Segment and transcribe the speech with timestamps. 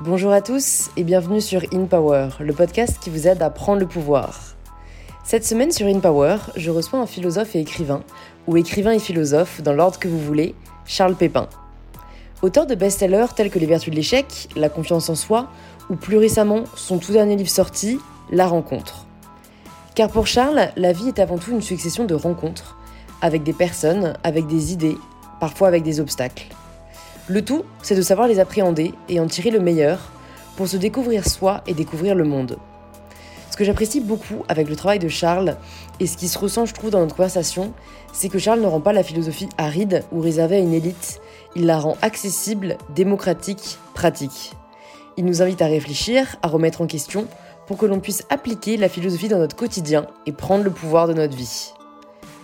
[0.00, 3.78] Bonjour à tous et bienvenue sur In Power, le podcast qui vous aide à prendre
[3.78, 4.56] le pouvoir.
[5.22, 8.02] Cette semaine sur In Power, je reçois un philosophe et écrivain,
[8.48, 11.48] ou écrivain et philosophe dans l'ordre que vous voulez, Charles Pépin.
[12.42, 15.48] Auteur de best-sellers tels que Les Vertus de l'échec, La confiance en soi,
[15.88, 18.00] ou plus récemment son tout dernier livre sorti,
[18.32, 19.06] La rencontre.
[19.94, 22.76] Car pour Charles, la vie est avant tout une succession de rencontres,
[23.22, 24.98] avec des personnes, avec des idées,
[25.38, 26.48] parfois avec des obstacles.
[27.26, 30.12] Le tout, c'est de savoir les appréhender et en tirer le meilleur
[30.56, 32.58] pour se découvrir soi et découvrir le monde.
[33.50, 35.56] Ce que j'apprécie beaucoup avec le travail de Charles,
[36.00, 37.72] et ce qui se ressent, je trouve, dans notre conversation,
[38.12, 41.22] c'est que Charles ne rend pas la philosophie aride ou réservée à une élite,
[41.56, 44.52] il la rend accessible, démocratique, pratique.
[45.16, 47.26] Il nous invite à réfléchir, à remettre en question,
[47.66, 51.14] pour que l'on puisse appliquer la philosophie dans notre quotidien et prendre le pouvoir de
[51.14, 51.72] notre vie.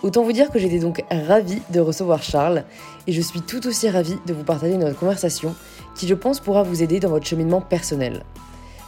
[0.02, 2.64] Autant vous dire que j'étais donc ravie de recevoir Charles
[3.10, 5.56] et je suis tout aussi ravie de vous partager notre conversation
[5.96, 8.22] qui je pense pourra vous aider dans votre cheminement personnel.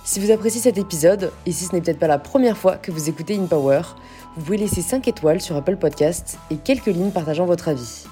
[0.05, 2.93] Si vous appréciez cet épisode, et si ce n'est peut-être pas la première fois que
[2.93, 3.83] vous écoutez In Power,
[4.37, 8.05] vous pouvez laisser 5 étoiles sur Apple Podcast et quelques lignes partageant votre avis.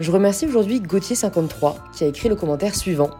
[0.00, 3.10] Je remercie aujourd'hui Gauthier53 qui a écrit le commentaire suivant.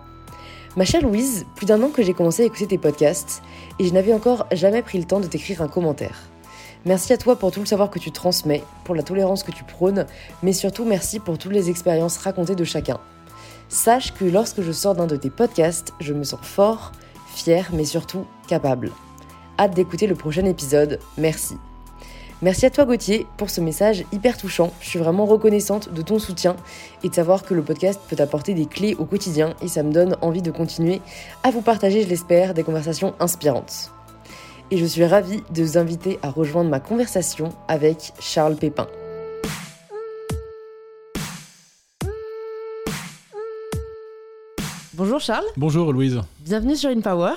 [0.74, 3.42] Ma chère Louise, plus d'un an que j'ai commencé à écouter tes podcasts
[3.78, 6.30] et je n'avais encore jamais pris le temps de t'écrire un commentaire.
[6.86, 9.64] Merci à toi pour tout le savoir que tu transmets, pour la tolérance que tu
[9.64, 10.06] prônes,
[10.44, 13.00] mais surtout merci pour toutes les expériences racontées de chacun.
[13.68, 16.92] Sache que lorsque je sors d'un de tes podcasts, je me sens fort,
[17.34, 18.92] fier, mais surtout capable.
[19.58, 21.00] Hâte d'écouter le prochain épisode.
[21.18, 21.56] Merci.
[22.40, 24.72] Merci à toi Gauthier pour ce message hyper touchant.
[24.80, 26.54] Je suis vraiment reconnaissante de ton soutien
[27.02, 29.90] et de savoir que le podcast peut apporter des clés au quotidien et ça me
[29.90, 31.00] donne envie de continuer
[31.42, 33.90] à vous partager, je l'espère, des conversations inspirantes
[34.70, 38.86] et je suis ravie de vous inviter à rejoindre ma conversation avec Charles Pépin.
[44.94, 45.44] Bonjour Charles.
[45.56, 46.20] Bonjour Louise.
[46.40, 47.34] Bienvenue sur InPower.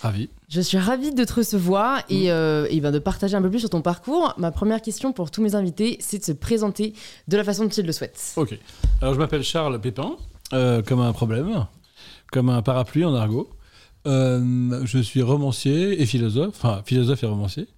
[0.00, 0.30] Ravi.
[0.48, 2.30] Je suis ravie de te recevoir et, mm.
[2.30, 4.32] euh, ben de partager un peu plus sur ton parcours.
[4.38, 6.94] Ma première question pour tous mes invités, c'est de se présenter
[7.28, 8.32] de la façon dont ils le souhaitent.
[8.36, 8.58] Ok.
[9.02, 10.16] Alors je m'appelle Charles Pépin,
[10.54, 11.66] euh, comme un problème,
[12.32, 13.50] comme un parapluie en argot.
[14.06, 17.68] Euh, je suis romancier et philosophe, enfin philosophe et romancier.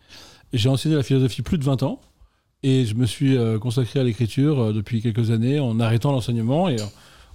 [0.53, 2.01] J'ai enseigné la philosophie plus de 20 ans
[2.63, 6.69] et je me suis euh, consacré à l'écriture euh, depuis quelques années en arrêtant l'enseignement
[6.69, 6.77] et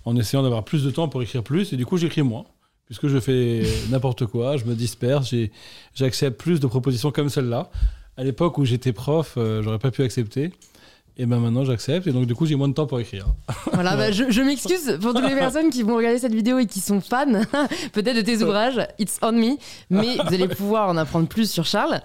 [0.06, 1.74] en essayant d'avoir plus de temps pour écrire plus.
[1.74, 2.46] Et du coup, j'écris moins
[2.86, 5.34] puisque je fais n'importe quoi, je me disperse,
[5.94, 7.70] j'accepte plus de propositions comme celle-là.
[8.16, 10.52] À l'époque où j'étais prof, j'aurais pas pu accepter.
[11.20, 13.26] Et ben maintenant j'accepte et donc du coup j'ai moins de temps pour écrire.
[13.74, 16.80] Voilà, bah, je, m'excuse pour toutes les personnes qui vont regarder cette vidéo et qui
[16.80, 17.26] sont fans
[17.94, 19.58] peut-être de tes ouvrages, It's on me,
[19.90, 22.02] mais vous allez pouvoir en apprendre plus sur Charles.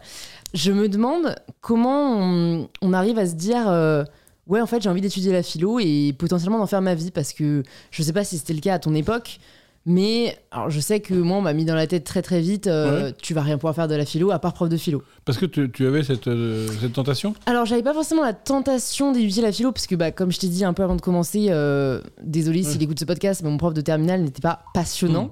[0.55, 4.03] Je me demande comment on, arrive à se dire euh,
[4.47, 7.35] ouais en fait j'ai envie d'étudier la philo et potentiellement d'en faire ma vie parce
[7.35, 9.41] que je sais pas si c'était le cas à ton époque.
[9.85, 12.69] Mais alors je sais que moi, on m'a mis dans la tête très très vite,
[12.69, 15.03] euh, tu vas rien pouvoir faire de la philo à part prof de philo.
[15.25, 17.35] Parce que tu, avais cette, euh, cette tentation?
[17.47, 20.49] Alors j'avais pas forcément la tentation d'étudier la philo, parce que bah, comme je t'ai
[20.49, 23.75] dit un peu avant de commencer, euh, désolé s'il écoute ce podcast, mais mon prof
[23.75, 25.25] de terminale n'était pas passionnant.
[25.25, 25.31] Hmm.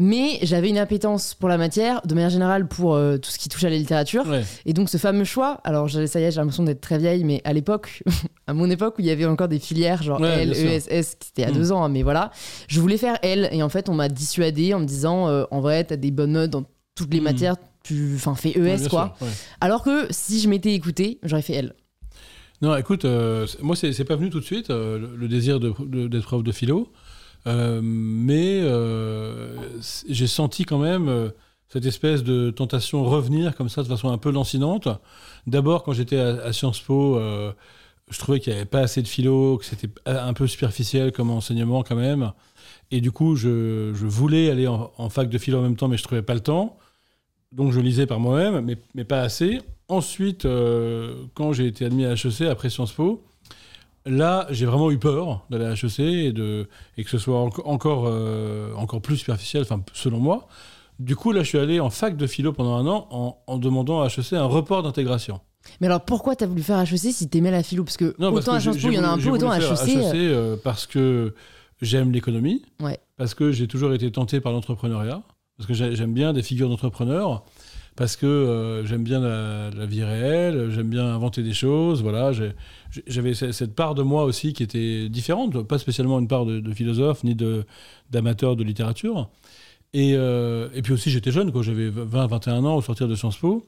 [0.00, 3.48] Mais j'avais une appétence pour la matière, de manière générale pour euh, tout ce qui
[3.48, 4.24] touche à la littérature.
[4.64, 7.40] Et donc ce fameux choix, alors ça y est, j'ai l'impression d'être très vieille, mais
[7.42, 8.04] à l'époque,
[8.46, 11.50] à mon époque où il y avait encore des filières genre L, ESS, c'était à
[11.50, 11.54] hmm.
[11.54, 12.30] deux ans, hein, mais voilà,
[12.68, 13.48] je voulais faire L.
[13.50, 16.32] Et en fait, on m'a dissuadé en me disant, euh, en vrai, t'as des bonnes
[16.32, 17.24] notes dans toutes les hmm.
[17.24, 19.16] matières, tu enfin, fais ES, quoi.
[19.60, 21.74] Alors que si je m'étais écouté, j'aurais fait L.
[22.62, 26.52] Non, écoute, euh, moi, c'est pas venu tout de suite, le, désir d'être prof de
[26.52, 26.92] philo.
[27.46, 29.56] Euh, mais euh,
[30.08, 31.30] j'ai senti quand même euh,
[31.68, 34.88] cette espèce de tentation revenir comme ça de façon un peu lancinante.
[35.46, 37.18] D'abord, quand j'étais à, Sciences Po,
[38.10, 41.30] je trouvais qu'il n'y avait pas assez de philo, que c'était un peu superficiel comme
[41.30, 42.32] enseignement quand même.
[42.90, 46.02] Et du coup, je, voulais aller en, fac de philo en même temps, mais je
[46.02, 46.78] ne trouvais pas le temps.
[47.52, 49.60] Donc je lisais par moi-même, mais, mais, pas assez.
[49.88, 50.46] Ensuite,
[51.34, 53.22] quand j'ai été admis à HEC après Sciences Po,
[54.08, 58.06] Là, j'ai vraiment eu peur d'aller à HEC et, de, et que ce soit encore,
[58.06, 60.48] euh, encore plus superficiel, enfin, selon moi.
[60.98, 64.02] Du coup, là, je suis allé en fac de philo pendant un an en, demandant
[64.02, 65.40] à HEC un report d'intégration.
[65.80, 67.84] Mais alors pourquoi tu as voulu faire HEC si tu aimais la philo?
[67.84, 69.88] Parce que autant à Sciences Po, il y en a un peu, autant à HEC.
[69.88, 70.14] HEC euh.
[70.14, 71.34] euh, parce que
[71.82, 72.62] j'aime l'économie,
[73.16, 75.22] parce que j'ai toujours été tenté par l'entrepreneuriat,
[75.56, 77.44] parce que j'aime bien des figures d'entrepreneurs
[77.98, 82.00] parce que euh, j'aime bien la, vie réelle, j'aime bien inventer des choses.
[82.00, 82.30] Voilà,
[83.06, 87.24] j'avais cette part de moi aussi qui était différente, pas spécialement une part de, philosophe
[87.24, 87.36] ni
[88.10, 89.30] d'amateur de, littérature.
[89.94, 93.64] Et, euh, et, puis aussi, j'étais jeune, j'avais 20-21 ans au sortir de Sciences Po.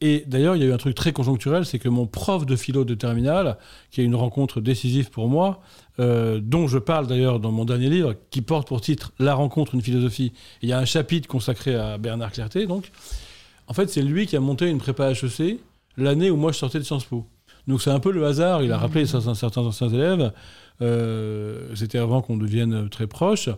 [0.00, 2.56] Et d'ailleurs, il y a eu un truc très conjoncturel, c'est que mon prof de
[2.56, 3.56] philo de terminale,
[3.92, 5.60] qui est une rencontre décisive pour moi,
[6.00, 9.76] euh, dont je parle d'ailleurs dans mon dernier livre, qui porte pour titre La rencontre,
[9.76, 10.32] une philosophie.
[10.60, 12.90] il y a un chapitre consacré à Bernard Clerté, donc.
[13.68, 15.60] En fait, c'est lui qui a monté une prépa HEC
[15.96, 17.24] l'année où moi je sortais de Sciences Po.
[17.66, 18.62] Donc c'est un peu le hasard.
[18.62, 19.34] Il a rappelé mmh.
[19.34, 20.32] certains anciens élèves.
[20.80, 23.48] Euh, c'était avant qu'on devienne très proches.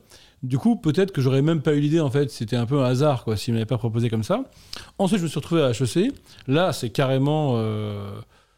[0.45, 2.31] Du coup, peut-être que j'aurais même pas eu l'idée, en fait.
[2.31, 4.45] C'était un peu un hasard, quoi, s'il m'avait pas proposé comme ça.
[4.99, 6.13] Ensuite, je me suis retrouvé à HEC.
[6.49, 7.55] Là, c'est carrément.
[7.57, 8.11] Euh,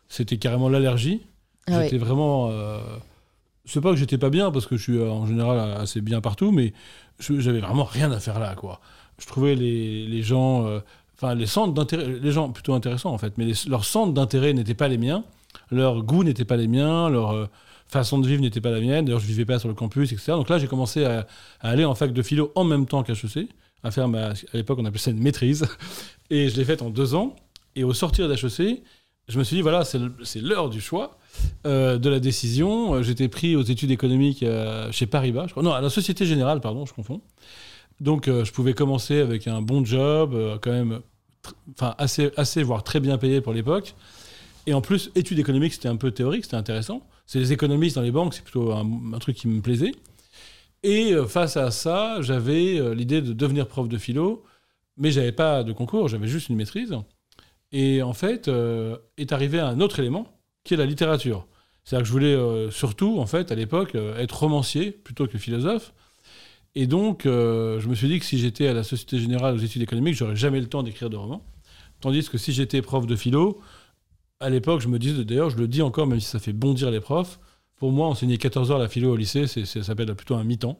[0.08, 1.22] c'était carrément l'allergie.
[1.68, 2.48] Ah j'étais vraiment.
[2.50, 2.80] Euh,
[3.66, 6.50] c'est pas que j'étais pas bien, parce que je suis en général assez bien partout,
[6.50, 6.72] mais
[7.20, 8.80] j'avais vraiment rien à faire là, quoi.
[9.20, 10.66] Je trouvais les, les gens.
[10.66, 10.80] Euh,
[11.14, 12.18] enfin, les centres d'intérêt.
[12.20, 15.22] Les gens plutôt intéressants, en fait, mais leurs centres d'intérêt n'étaient pas les miens.
[15.70, 17.08] Leurs goûts n'étaient pas les miens.
[17.08, 17.48] Leur
[17.88, 19.04] façon de vivre n'était pas la mienne.
[19.04, 20.32] D'ailleurs, je vivais pas sur le campus, etc.
[20.32, 21.26] Donc là, j'ai commencé à,
[21.60, 23.48] aller en fac de philo en même temps qu'HEC,
[23.82, 25.66] à faire ma, à l'époque, on appelait ça une maîtrise.
[26.30, 27.36] Et je l'ai faite en deux ans.
[27.76, 28.82] Et au sortir d'HEC,
[29.28, 31.18] je me suis dit, voilà, c'est l'heure du choix,
[31.66, 33.02] euh, de la décision.
[33.02, 35.46] J'étais pris aux études économiques euh, chez Paribas.
[35.56, 37.20] Non, à la Société Générale, pardon, je confonds.
[38.00, 41.00] Donc, euh, je pouvais commencer avec un bon job, quand même,
[41.72, 43.94] enfin, assez, assez, voire très bien payé pour l'époque.
[44.66, 47.06] Et en plus, études économiques, c'était un peu théorique, c'était intéressant.
[47.26, 49.92] C'est les économistes dans les banques, c'est plutôt un, truc qui me plaisait.
[50.82, 54.44] Et euh, face à ça, j'avais euh, l'idée de devenir prof de philo,
[54.96, 56.94] mais j'avais pas de concours, j'avais juste une maîtrise.
[57.72, 61.46] Et en fait, euh, est arrivé un autre élément, qui est la littérature.
[61.84, 65.92] C'est-à-dire que je voulais surtout, en fait, à l'époque, être romancier plutôt que philosophe.
[66.74, 69.82] Et donc, je me suis dit que si j'étais à la Société Générale aux études
[69.82, 71.44] économiques, j'aurais jamais le temps d'écrire de romans.
[72.00, 73.60] Tandis que si j'étais prof de philo,
[74.40, 76.90] à l'époque, je me disais, d'ailleurs, je le dis encore, même si ça fait bondir
[76.90, 77.38] les profs,
[77.76, 80.78] pour moi, enseigner 14 heures la philo au lycée, ça s'appelle plutôt un mi-temps.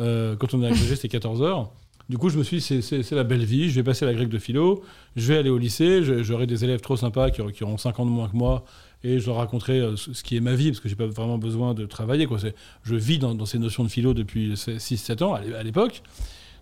[0.00, 1.72] Euh, quand on est agrégé, c'est 14 heures.
[2.08, 4.30] Du coup, je me suis dit, c'est la belle vie, je vais passer la grecque
[4.30, 4.82] de philo,
[5.16, 8.10] je vais aller au lycée, j'aurai des élèves trop sympas qui, auront 5 ans de
[8.10, 8.64] moins que moi,
[9.04, 11.38] et je leur raconterai euh, ce qui est ma vie, parce que j'ai pas vraiment
[11.38, 12.26] besoin de travailler.
[12.26, 12.38] Quoi.
[12.82, 16.02] Je vis dans, ces notions de philo depuis 6-7 ans, à l'époque.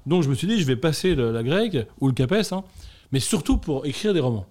[0.07, 2.65] Donc je me suis dit, je vais passer la grecque, ou le CAPES, hein,
[3.11, 4.47] mais surtout pour écrire des romans.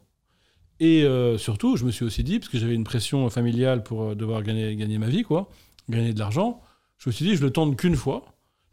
[0.79, 4.03] Et euh, surtout, je me suis aussi dit, parce que j'avais une pression familiale pour
[4.03, 5.49] euh, devoir gagner, gagner ma vie, quoi,
[5.89, 6.61] gagner de l'argent,
[6.97, 8.25] je me suis dit, je le tente qu'une fois.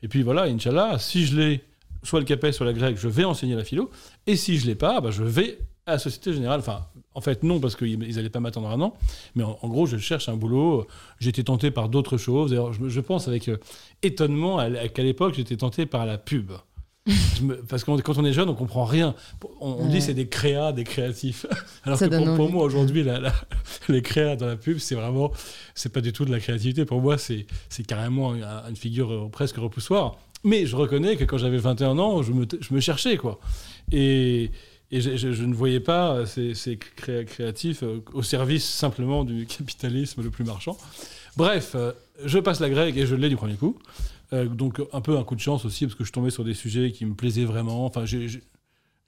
[0.02, 1.64] Et puis voilà, Inch'Allah, si je l'ai,
[2.02, 3.90] soit le CAPES, soit la grecque, je vais enseigner la philo.
[4.26, 6.60] Et si je l'ai pas, bah, je vais à la Société Générale.
[6.60, 8.94] Enfin, en fait, non, parce qu'ils n'allaient pas m'attendre un an.
[9.34, 10.86] Mais en, gros, je cherche un boulot.
[11.20, 12.50] J'étais tenté par d'autres choses.
[12.50, 13.58] D'ailleurs, je, pense avec euh,
[14.02, 14.58] étonnement
[14.94, 16.52] qu'à l'époque, j'étais tenté par la pub
[17.68, 19.14] parce que quand on est jeune, on comprend rien.
[19.60, 21.44] On, dit c'est des créas, des créatifs.
[21.84, 23.04] Alors que pour, moi aujourd'hui,
[23.88, 25.30] les créas dans la pub, c'est vraiment,
[25.74, 26.84] c'est pas du tout de la créativité.
[26.84, 27.46] Pour moi, c'est
[27.86, 30.16] carrément une figure euh, presque repoussoire.
[30.44, 33.38] Mais je reconnais que quand j'avais 21 ans, je me, je me, cherchais quoi.
[33.92, 34.50] Et,
[34.90, 40.30] et je, ne voyais pas ces, ces créatifs euh, au service simplement du capitalisme le
[40.30, 40.76] plus marchand.
[41.36, 41.92] Bref, euh,
[42.24, 43.76] je passe la grecque et je l'ai du premier coup.
[44.32, 46.54] Euh, donc un peu un coup de chance aussi parce que je tombais sur des
[46.54, 47.84] sujets qui me plaisaient vraiment.
[47.84, 48.04] Enfin,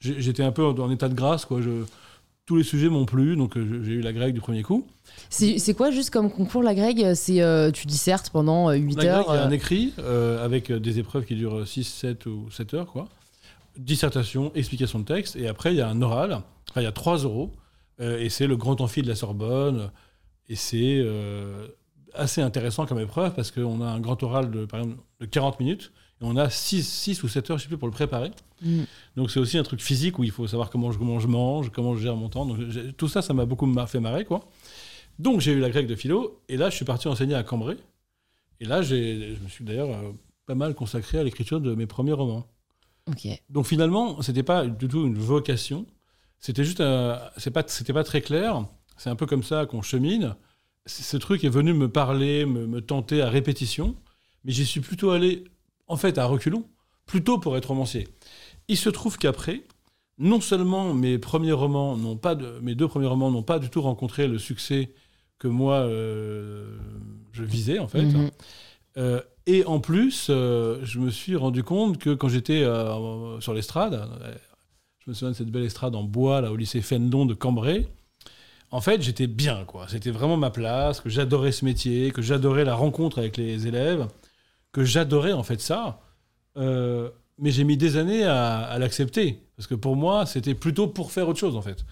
[0.01, 1.61] j'étais un peu en état de grâce quoi.
[1.61, 1.85] Je,
[2.45, 4.87] tous les sujets m'ont plu, donc euh, j'ai eu la grecque du premier coup.
[5.31, 7.17] C'est quoi juste comme concours la grecque?
[7.17, 9.25] C'est euh, tu dissertes pendant 8 heures.
[9.29, 12.87] Il y a un écrit avec des épreuves qui durent 6, 7 ou 7 heures
[12.87, 13.09] quoi.
[13.79, 16.41] Dissertation, explication de texte et après il y a un oral.
[16.71, 17.53] Enfin il y a 3 euros
[18.01, 19.91] et c'est le grand amphi de la Sorbonne
[20.49, 21.03] et c'est
[22.17, 25.61] assez intéressant comme épreuve parce qu'on a un grand oral de, par exemple, de 40
[25.61, 28.31] minutes et on a 6, ou 7 heures, je sais plus, pour le préparer.
[28.63, 28.83] Mm.
[29.17, 31.71] Donc c'est aussi un truc physique où il faut savoir comment je, comment je mange,
[31.71, 32.47] comment je gère mon temps.
[32.47, 32.59] Donc,
[32.97, 34.49] tout ça, ça m'a beaucoup fait marrer, quoi.
[35.19, 37.79] Donc j'ai eu la grecque de philo et là je suis parti enseigner à Cambrai.
[38.61, 38.95] Et là je
[39.43, 40.13] me suis d'ailleurs euh,
[40.45, 42.47] pas mal consacré à l'écriture de mes premiers romans.
[43.49, 45.87] Donc finalement, c'était pas du tout une vocation.
[46.39, 46.83] C'était juste,
[47.37, 48.67] c'est pas, c'était pas très clair.
[48.97, 50.37] C'est un peu comme ça qu'on chemine
[50.87, 53.97] ce truc est venu me parler, me, tenter à répétition,
[54.45, 55.45] mais j'y suis plutôt allé,
[55.89, 56.65] en fait, à reculons,
[57.05, 58.09] plutôt pour être romancier.
[58.69, 59.63] Il se trouve qu'après,
[60.19, 63.69] non seulement mes premiers romans n'ont pas de, mes deux premiers romans n'ont pas du
[63.69, 64.93] tout rencontré le succès
[65.39, 66.79] que moi euh,
[67.33, 68.31] je visais en fait, mhm.
[68.97, 72.65] euh, et en plus, euh, je me suis rendu compte que quand j'étais
[73.41, 74.09] sur l'estrade,
[74.99, 77.87] je me souviens de cette belle estrade en bois là au lycée Fendon de Cambrai,
[78.71, 79.87] en fait, j'étais bien, quoi.
[79.89, 84.09] C'était vraiment ma place, que j'adorais ce métier, que j'adorais la rencontre avec les élèves,
[84.73, 86.01] que j'adorais en fait ça.
[86.57, 91.13] Euh, mais j'ai mis des années à, l'accepter, parce que pour moi, c'était plutôt pour
[91.13, 91.85] faire autre chose, en fait.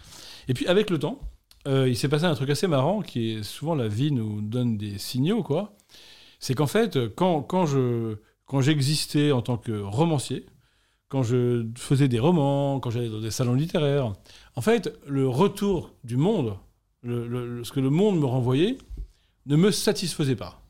[0.48, 1.20] Et puis, avec le temps,
[1.68, 4.76] euh, il s'est passé un truc assez marrant, qui est souvent la vie nous donne
[4.78, 5.76] des signaux, quoi.
[6.40, 8.16] C'est qu'en fait, quand, quand, je,
[8.46, 10.46] quand j'existais en tant que romancier,
[11.08, 14.12] quand je faisais des romans, quand j'allais dans des salons littéraires.
[14.56, 16.56] En fait, le retour du monde,
[17.04, 18.78] ce que le monde me renvoyait,
[19.46, 20.60] ne me satisfaisait pas.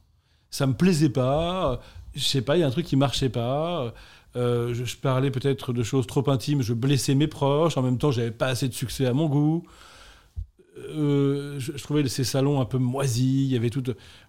[0.51, 1.81] Ça me plaisait pas.
[2.15, 3.93] Je sais pas, il y a un truc qui marchait pas.
[4.37, 7.77] Euh, je, parlais peut-être de choses trop intimes, je blessais mes proches.
[7.77, 9.65] En même temps, j'avais pas assez de succès à mon goût.
[10.77, 13.47] Euh, je, trouvais ces salons un peu moisis.
[13.47, 13.83] Il y avait tout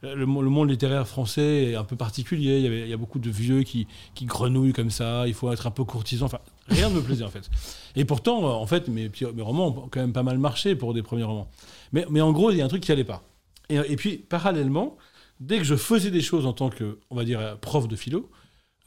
[0.04, 2.58] le, monde littéraire français est un peu particulier.
[2.58, 5.28] Il y, avait, il y a beaucoup de vieux qui, qui grenouillent comme ça.
[5.28, 6.28] Il faut être un peu courtisan.
[6.28, 7.50] Enfin, rien ne me plaisait en fait.
[7.96, 11.24] Et pourtant, en fait, mes, romans ont quand même pas mal marché pour des premiers
[11.24, 11.50] romans.
[11.92, 13.24] Mais, mais en gros, il y a un truc qui allait pas.
[13.70, 14.98] Et, et, puis, parallèlement,
[15.40, 18.30] dès que je faisais des choses en tant que, on va dire, prof de philo,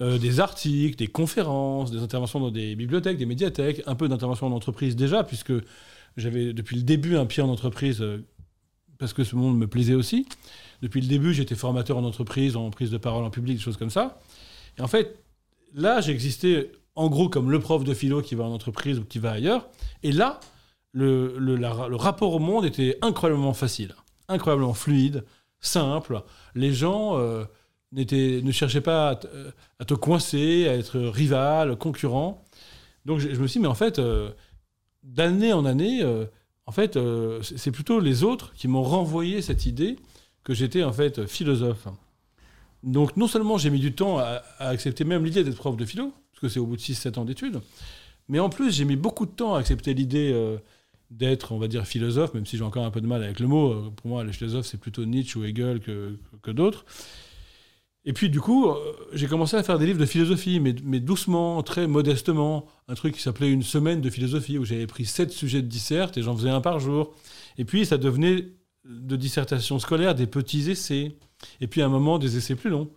[0.01, 4.47] euh, des articles, des conférences, des interventions dans des bibliothèques, des médiathèques, un peu d'intervention
[4.47, 5.53] en entreprise déjà, puisque
[6.17, 8.25] j'avais depuis le début un pied en entreprise, euh,
[8.99, 10.29] parce que ce monde me plaisait aussi.
[10.83, 13.77] Depuis le début, j'étais formateur en entreprise, en prise de parole en public, des choses
[13.77, 14.21] comme ça.
[14.79, 15.19] Et en fait,
[15.75, 19.21] là, j'existais en gros comme le prof de philo qui va en entreprise ou qui
[19.21, 19.69] va ailleurs.
[20.03, 20.41] Et là,
[20.93, 23.95] le, rapport au monde était incroyablement facile,
[24.27, 25.25] incroyablement fluide,
[25.61, 26.25] simple.
[26.57, 27.45] Les gens euh,
[27.93, 29.21] ne cherchaient pas
[29.79, 32.45] à, te coincer, à être rival, concurrent.
[33.05, 34.31] Donc je, me suis dit, mais en fait, euh,
[35.05, 36.25] d'année en année, euh,
[36.67, 36.99] en fait,
[37.43, 39.97] c'est plutôt les autres qui m'ont renvoyé cette idée
[40.43, 41.87] que j'étais en fait philosophe.
[42.83, 46.13] Donc non seulement j'ai mis du temps à accepter même l'idée d'être prof de philo,
[46.41, 47.61] parce que c'est au bout de 6-7 ans d'études,
[48.29, 50.33] mais en plus j'ai mis beaucoup de temps à accepter l'idée
[51.11, 53.47] d'être, on va dire, philosophe, même si j'ai encore un peu de mal avec le
[53.47, 53.73] mot.
[53.73, 56.85] Euh, pour moi, les philosophes, c'est plutôt Nietzsche ou Hegel que, que d'autres.
[58.05, 58.77] Et puis, du coup, euh,
[59.13, 62.67] j'ai commencé à faire des livres de philosophie, mais, doucement, très modestement.
[62.89, 66.17] Un truc qui s'appelait Une semaine de philosophie, où j'avais pris sept sujets de disserte
[66.17, 67.15] et j'en faisais un par jour.
[67.57, 68.49] Et puis, ça devenait
[68.85, 71.17] de dissertation scolaire des petits essais.
[71.61, 72.91] Et puis, à un moment, des essais plus longs.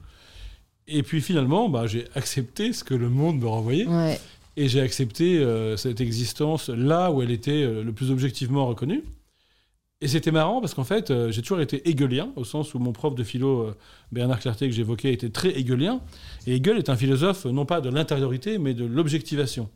[0.93, 3.87] Et puis, finalement, bah, j'ai accepté ce que le monde me renvoyait.
[3.87, 4.19] Ouais.
[4.57, 9.03] Et j'ai accepté euh, cette existence là où elle était euh, le plus objectivement reconnue.
[10.01, 12.91] Et c'était marrant parce qu'en fait, euh, j'ai toujours été hegelien, au sens où mon
[12.91, 13.73] prof de philo,
[14.11, 16.01] Bernard Clarté, que j'évoquais, était très hegelien.
[16.47, 19.69] Et Hegel est un philosophe non pas de l'intériorité, mais de l'objectivation.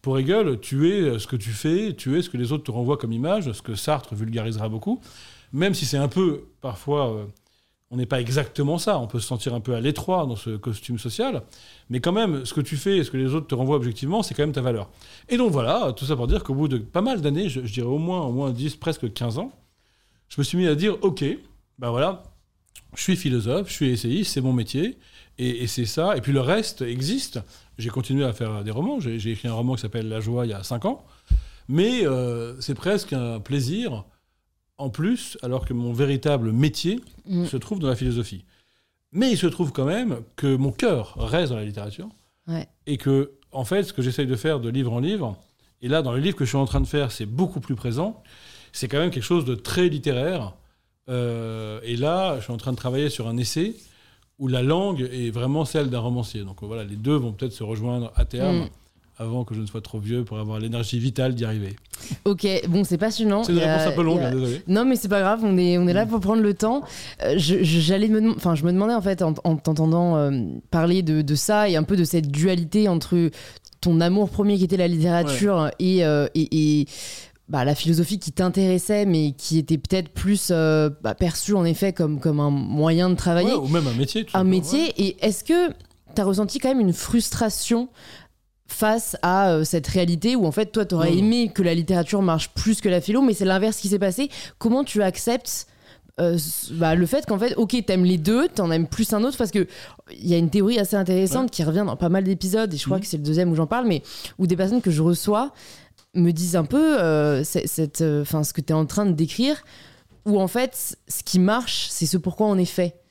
[0.00, 2.70] Pour Hegel, tu es ce que tu fais, tu es ce que les autres te
[2.70, 5.00] renvoient comme image, ce que Sartre vulgarisera beaucoup,
[5.52, 7.26] même si c'est un peu, parfois,
[7.92, 8.98] on n'est pas exactement ça.
[8.98, 11.42] On peut se sentir un peu à l'étroit dans ce costume social.
[11.90, 14.22] Mais quand même, ce que tu fais et ce que les autres te renvoient objectivement,
[14.22, 14.88] c'est quand même ta valeur.
[15.28, 17.86] Et donc voilà, tout ça pour dire qu'au bout de pas mal d'années, je, dirais
[17.86, 19.52] au moins, au moins 10, presque 15 ans,
[20.30, 21.22] je me suis mis à dire, OK,
[21.78, 22.22] ben voilà,
[22.96, 24.98] je suis philosophe, je suis essayiste, c'est mon métier,
[25.36, 26.16] et, c'est ça.
[26.16, 27.40] Et puis le reste existe.
[27.76, 29.00] J'ai continué à faire des romans.
[29.00, 31.04] J'ai écrit un roman qui s'appelle La joie il y a 5 ans.
[31.68, 34.04] Mais euh, c'est presque un plaisir
[34.82, 37.46] en plus, alors que mon véritable métier mm.
[37.46, 38.44] se trouve dans la philosophie.
[39.12, 42.08] Mais il se trouve quand même que mon cœur reste dans la littérature.
[42.86, 45.36] Et que, en fait, ce que j'essaye de faire de livre en livre,
[45.80, 47.76] et là, dans le livre que je suis en train de faire, c'est beaucoup plus
[47.76, 48.22] présent,
[48.72, 50.54] c'est quand même quelque chose de très littéraire.
[51.08, 53.76] Euh, et là, je suis en train de travailler sur un essai
[54.40, 56.42] où la langue est vraiment celle d'un romancier.
[56.42, 58.64] Donc voilà, les deux vont peut-être se rejoindre à terme.
[58.64, 58.68] Mm
[59.18, 61.76] avant que je ne sois trop vieux pour avoir l'énergie vitale d'y arriver.
[62.24, 63.44] Ok, bon, c'est passionnant.
[63.44, 64.62] C'est une réponse un peu longue, hein, désolé.
[64.68, 66.82] Non, mais c'est pas grave, on est, on est là pour prendre le temps.
[67.22, 70.30] Euh, je, j'allais me, enfin, je me demandais en fait, en, t'entendant euh,
[70.70, 73.30] parler de, de, ça et un peu de cette dualité entre
[73.80, 76.86] ton amour premier qui était la littérature et, euh, et, et
[77.48, 82.18] bah, la philosophie qui t'intéressait, mais qui était peut-être plus bah, perçue en effet comme,
[82.18, 83.52] comme un moyen de travailler.
[83.52, 84.26] ou même un métier.
[84.34, 84.92] un métier.
[84.96, 85.70] Et est-ce que
[86.14, 87.88] tu as ressenti quand même une frustration
[88.72, 92.50] face à euh, cette réalité où en fait toi t'aurais aimé que la littérature marche
[92.50, 94.30] plus que la philo mais c'est l'inverse qui s'est passé.
[94.58, 95.66] Comment tu acceptes
[96.20, 96.38] euh,
[96.72, 99.50] bah, le fait qu'en fait ok t'aimes les deux t'en aimes plus un autre parce
[99.50, 99.66] que
[100.10, 102.84] il y a une théorie assez intéressante qui revient dans pas mal d'épisodes et je
[102.84, 103.02] crois mhm.
[103.02, 104.02] que c'est le deuxième où j'en parle mais
[104.38, 105.52] où des personnes que je reçois
[106.14, 109.64] me disent un peu euh, cette, enfin ce que tu es en train de décrire
[110.26, 113.01] où en fait ce qui marche c'est ce pourquoi on est fait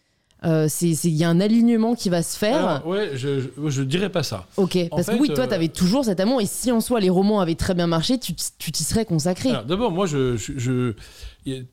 [0.43, 2.81] euh, il y a un alignement qui va se faire.
[2.87, 4.47] ouais, je, je, dirais pas ça.
[4.57, 6.99] Ok, parce que oui, toi, euh, tu avais toujours cet amour, et si en soi
[6.99, 9.51] les romans avaient très bien marché, tu t'y serais consacré.
[9.67, 10.93] D'abord, moi, je, je,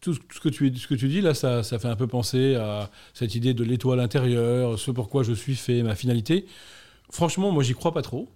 [0.00, 2.56] tout ce que, tu, ce que tu dis là, ça, ça fait un peu penser
[2.56, 6.46] à cette idée de l'étoile intérieure, ce pourquoi je suis fait, ma finalité.
[7.10, 8.28] Franchement, moi, j'y crois pas trop.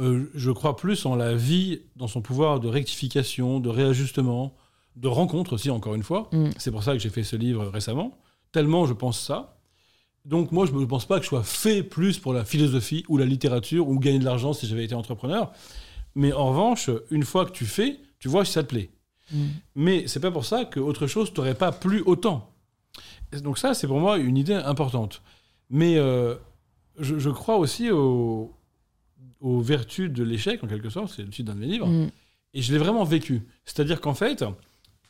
[0.00, 4.54] Euh, je crois plus en la vie, dans son pouvoir de rectification, de réajustement,
[4.96, 6.28] de rencontre aussi, encore une fois.
[6.32, 6.50] Mm.
[6.56, 8.18] C'est pour ça que j'ai fait ce livre récemment.
[8.52, 9.57] Tellement je pense ça.
[10.24, 13.16] Donc moi, je ne pense pas que je sois fait plus pour la philosophie ou
[13.16, 15.52] la littérature ou gagner de l'argent si j'avais été entrepreneur.
[16.14, 18.90] Mais en revanche, une fois que tu fais, tu vois si ça te plaît.
[19.32, 19.48] Mais mm.
[19.76, 22.50] Mais c'est pas pour ça qu'autre chose t'aurait pas plu autant.
[23.42, 25.22] donc ça, c'est pour moi une idée importante.
[25.70, 26.34] Mais euh,
[26.98, 28.54] je, crois aussi au,
[29.40, 32.10] aux vertus de l'échec, en quelque sorte, c'est le titre d'un de mes livres, Mm.
[32.54, 33.42] et je l'ai vraiment vécu.
[33.64, 34.44] C'est-à-dire qu'en fait,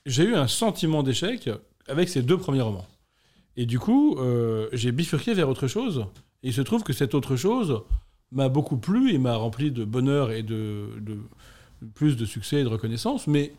[0.05, 1.49] j'ai eu un sentiment d'échec
[1.87, 2.87] avec ces deux premiers romans.
[3.59, 6.07] Et du coup, euh, j'ai bifurqué vers autre chose,
[6.45, 7.83] et il se trouve que cette autre chose
[8.31, 10.91] m'a beaucoup plu et m'a rempli de bonheur et de,
[11.93, 13.27] plus de succès et de reconnaissance.
[13.27, 13.53] Mais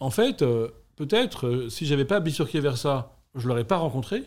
[0.00, 4.24] en fait, euh, peut-être, euh, si j'avais pas bifurqué vers ça, je l'aurais pas rencontré,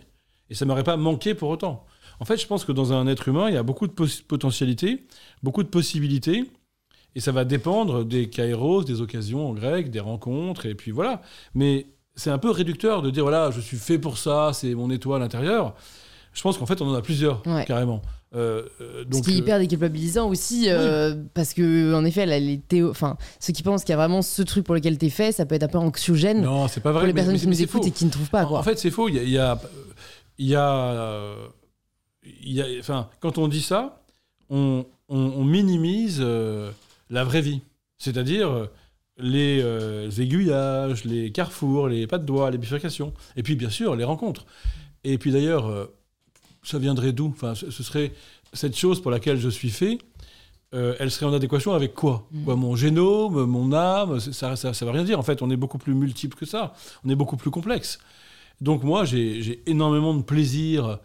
[0.52, 1.88] et ça m'aurait pas manqué pour autant.
[2.20, 3.94] En fait, je pense que dans un être humain, il y a beaucoup de
[4.28, 5.08] potentialités,
[5.42, 6.46] beaucoup de possibilités,
[7.16, 11.24] et ça va dépendre des kairos, des occasions en grec, des rencontres, et puis voilà.
[11.56, 14.90] Mais c'est un peu réducteur de dire, voilà, je suis fait pour ça, c'est mon
[14.90, 15.74] étoile intérieure.
[16.34, 17.66] Je pense qu'en fait, on en a plusieurs, Ouais.
[17.66, 18.02] carrément.
[18.36, 22.26] Euh, euh, Ce donc, qui est euh, hyper déculpabilisant aussi, euh, parce que en effet,
[22.26, 22.90] là, les théo...
[22.90, 25.46] enfin, ceux qui pensent qu'il y a vraiment ce truc pour lequel t'es fait, ça
[25.46, 27.08] peut être un peu anxiogène non, c'est pas pour vrai.
[27.08, 27.88] les mais- personnes mais- qui mais nous écoutent faux.
[27.88, 28.46] et qui ne trouvent pas.
[28.46, 28.60] Quoi.
[28.60, 29.08] En fait, c'est faux.
[29.08, 29.58] Il y a, il y a,
[30.38, 31.36] il y a, euh,
[32.44, 34.02] il y a- enfin, quand on dit ça,
[34.50, 36.72] on, on- on minimise euh,
[37.10, 37.62] la vraie vie,
[37.98, 38.66] c'est-à-dire euh,
[39.18, 43.96] les euh, aiguillages, les carrefours, les pas de doigts, les bifurcations, et puis bien sûr
[43.96, 44.46] les rencontres.
[45.04, 45.86] Et puis d'ailleurs, euh,
[46.64, 47.28] ça viendrait d'où?
[47.30, 48.12] Enfin, ce, serait
[48.54, 49.98] cette chose pour laquelle je suis fait.
[50.74, 52.44] euh, elle serait en adéquation avec quoi, Mm.
[52.46, 55.20] Quoi, Mon génome, mon âme, ça, ça, ça veut rien dire.
[55.20, 56.74] En fait, on est beaucoup plus multiple que ça.
[57.06, 58.00] On est beaucoup plus complexe.
[58.62, 61.00] Donc moi, j'ai énormément de plaisir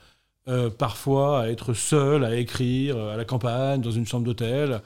[0.48, 4.80] euh, parfois à être seul, à écrire, à la campagne, dans une chambre d'hôtel.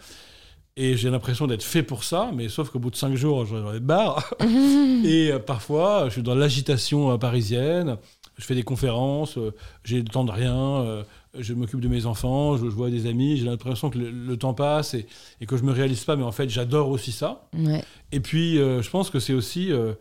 [0.77, 3.73] Et j'ai l'impression d'être fait pour ça, mais sauf qu'au bout de cinq jours, j'en
[3.73, 4.35] ai barre.
[4.41, 7.97] Et euh, parfois, je suis dans l'agitation euh, parisienne,
[8.37, 9.55] je fais des conférences, euh,
[9.85, 11.05] j'ai le temps de rien,
[11.39, 14.37] je m'occupe de mes enfants, je, je vois des amis, j'ai l'impression que le, le
[14.37, 15.07] temps passe et,
[15.41, 17.49] et que je me réalise pas, mais en fait, j'adore aussi ça.
[17.57, 17.85] Ouais.
[18.11, 19.95] Et puis, euh, je pense que c'est aussi euh,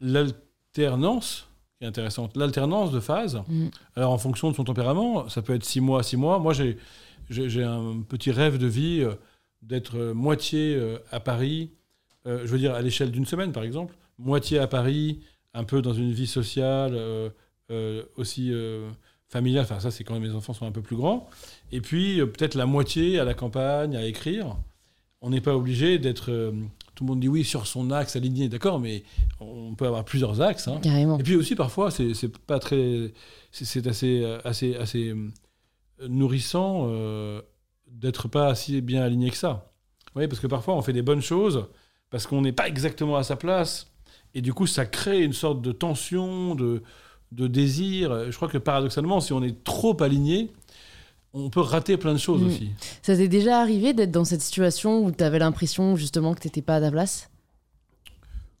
[0.00, 2.36] l'alternance qui est intéressante.
[2.36, 3.42] L'alternance de phase.
[3.48, 3.68] Mm.
[3.96, 6.38] Alors, en fonction de son tempérament, ça peut être six mois, six mois.
[6.38, 9.14] Moi, j'ai un petit rêve de vie euh,
[9.62, 11.70] d'être euh, moitié euh, à Paris,
[12.26, 15.20] euh, je veux dire à l'échelle d'une semaine, par exemple, moitié à Paris,
[15.54, 16.98] un peu dans une vie sociale,
[18.16, 18.52] aussi
[19.28, 19.64] familiale.
[19.64, 21.28] Enfin, ça, c'est quand mes enfants sont un peu plus grands.
[21.72, 24.56] Et puis, peut-être la moitié à la campagne, à écrire.
[25.22, 26.26] On n'est pas obligé d'être.
[26.94, 29.02] tout le monde dit oui sur son axe aligné, d'accord, mais
[29.40, 30.68] on peut avoir plusieurs axes.
[30.68, 30.78] hein.
[30.82, 31.18] Carrément.
[31.18, 33.12] Et puis aussi parfois c'est pas très,
[33.50, 35.14] c'est- assez assez assez
[36.06, 37.40] nourrissant euh,
[37.96, 39.70] d'être pas si bien aligné que ça.
[40.06, 41.66] Vous voyez, parce que parfois on fait des bonnes choses
[42.10, 43.90] parce qu'on n'est pas exactement à sa place
[44.34, 46.82] et du coup ça crée une sorte de tension, de
[47.32, 48.30] de désir.
[48.30, 50.52] Je crois que paradoxalement, si on est trop aligné,
[51.32, 52.46] on peut rater plein de choses Mm.
[52.46, 52.70] aussi.
[53.02, 56.76] Ça t'est déjà arrivé d'être dans cette situation où t'avais l'impression justement que t'étais pas
[56.76, 57.28] à ta place?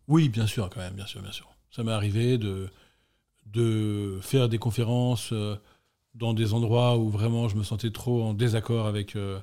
[0.08, 1.48] Oui, bien sûr, quand même, bien sûr, bien sûr.
[1.70, 2.68] Ça m'est arrivé de,
[3.46, 5.56] de faire des conférences euh,
[6.18, 9.38] dans des endroits où vraiment je me sentais trop en désaccord avec, euh,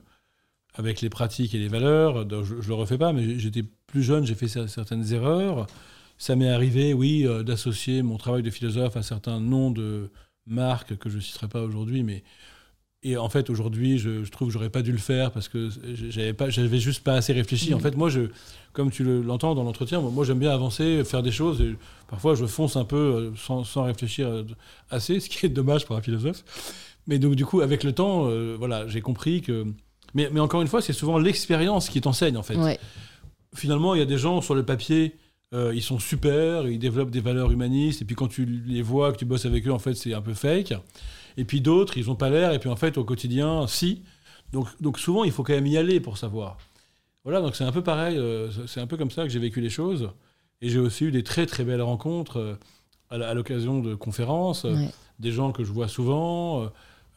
[0.74, 2.28] avec les pratiques et les valeurs.
[2.44, 5.68] Je ne le refais pas, mais j'étais plus jeune, j'ai fait cer- certaines erreurs.
[6.18, 10.10] Ça m'est arrivé, oui, euh, d'associer mon travail de philosophe à certains noms de
[10.46, 12.24] marques que je ne citerai pas aujourd'hui, mais
[13.04, 15.70] et en fait, aujourd'hui, je, je trouve que j'aurais pas dû le faire parce que
[16.10, 17.74] j'avais pas, j'avais juste pas assez réfléchi.
[17.74, 17.84] En Mhm.
[17.84, 18.22] fait, moi, je,
[18.72, 21.62] comme tu le- l'entends dans l'entretien, moi, moi, j'aime bien avancer, faire des choses.
[21.62, 21.76] Et
[22.10, 24.44] parfois, je fonce un peu euh, sans, sans réfléchir euh,
[24.90, 26.44] assez, ce qui est dommage pour un philosophe.
[27.08, 29.66] Mais donc, du coup, avec le temps, euh, voilà, j'ai compris que.
[30.14, 32.56] Mais, mais encore une fois, c'est souvent l'expérience qui t'enseigne, en fait.
[32.56, 32.80] Ouais.
[33.56, 35.16] Finalement, il y a des gens sur le papier,
[35.54, 39.12] euh, ils sont super, ils développent des valeurs humanistes, et puis quand tu les vois,
[39.12, 40.74] que tu bosses avec eux, en fait, c'est un peu fake.
[41.38, 44.04] Et puis d'autres, ils n'ont pas l'air, et puis en fait, au quotidien, si.
[44.52, 46.58] Donc, donc souvent, il faut quand même y aller pour savoir.
[47.24, 49.62] Voilà, donc c'est un peu pareil, euh, c'est un peu comme ça que j'ai vécu
[49.62, 50.10] les choses.
[50.62, 52.56] Et j'ai aussi eu des très très belles rencontres euh,
[53.10, 54.90] à l'occasion de conférences, euh, Ouais.
[55.20, 56.70] des gens que je vois souvent.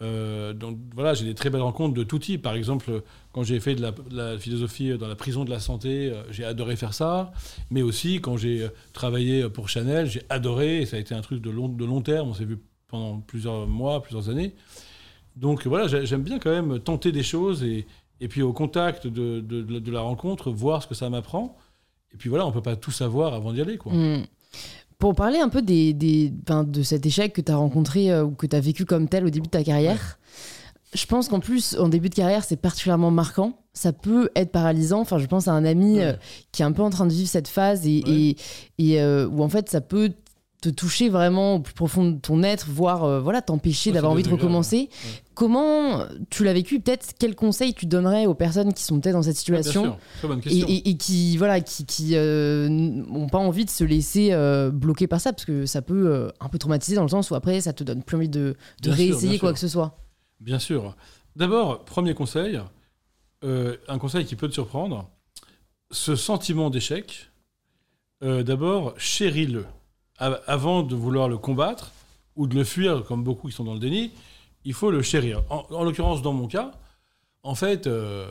[0.03, 2.43] euh, donc voilà, j'ai des très belles rencontres de tout type.
[2.43, 3.03] Par exemple,
[3.33, 6.45] quand j'ai fait de la, de la philosophie dans la prison de la santé, j'ai
[6.45, 7.33] adoré faire ça.
[7.71, 10.83] Mais aussi, quand j'ai travaillé pour Chanel, j'ai adoré.
[10.83, 12.29] Et ça a été un truc de long, de long terme.
[12.29, 12.59] On s'est vu
[12.97, 14.55] pendant plusieurs mois, plusieurs années.
[15.37, 17.87] Donc voilà, j'ai- j'aime bien quand même tenter des choses et,
[18.21, 21.57] et puis au contact de, de- la rencontre, voir ce que ça m'apprend.
[22.15, 23.77] Et puis voilà, on peut pas tout savoir avant d'y aller.
[23.77, 23.93] Quoi.
[23.93, 24.25] Mm.
[24.99, 28.31] Pour parler un peu des, des, de cet échec que tu as rencontré euh, ou
[28.31, 30.19] que tu as vécu comme tel au début de ta carrière,
[30.95, 33.59] je pense qu'en plus, en début de carrière, c'est particulièrement marquant.
[33.75, 35.01] Ça peut être paralysant.
[35.01, 36.05] Enfin, je pense à un ami Ouais.
[36.05, 36.13] euh,
[36.53, 38.13] qui est un peu en train de vivre cette phase et, Ouais.
[38.13, 38.37] et,
[38.79, 40.13] et, euh, où en fait, ça peut
[40.63, 44.23] te toucher vraiment au plus profond de ton être, voire euh, voilà, t'empêcher d'avoir envie
[44.23, 44.89] de recommencer.
[44.91, 45.11] Ouais.
[45.35, 46.81] Comment tu l'as vécu?
[46.81, 49.83] Peut-être quels conseils tu donnerais aux personnes qui sont peut-être dans cette Bien situation?
[49.85, 50.67] sûr, très bonne et, question.
[50.69, 55.07] et- et qui voilà qui, qui euh, n'ont pas envie de se laisser euh, bloquer
[55.07, 57.73] par ça parce que ça peut un peu traumatiser dans le sens où après ça
[57.75, 59.55] te donne plus envie de, de sûr, réessayer quoi sûr.
[59.55, 59.99] que ce soit
[60.41, 60.97] Bien sûr.
[61.37, 62.59] D'abord, premier conseil,
[63.43, 65.11] un conseil qui peut te surprendre.
[65.91, 67.31] Ce sentiment d'échec,
[68.23, 69.67] d'abord, chéris-le.
[70.19, 71.93] Av- Avant de vouloir le combattre
[72.37, 74.11] ou de le fuir, comme beaucoup qui sont dans le déni,
[74.65, 75.43] il faut le chérir.
[75.51, 76.73] En, en l'occurrence, dans mon cas,
[77.43, 78.29] en fait, euh,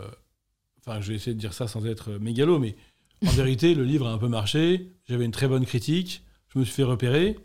[0.79, 2.75] enfin, je vais essayer de dire ça sans être mégalo, mais
[3.25, 4.87] en vérité, le livre a un peu marché.
[5.07, 6.21] J'avais une très bonne critique.
[6.53, 7.37] Je me suis fait repérer.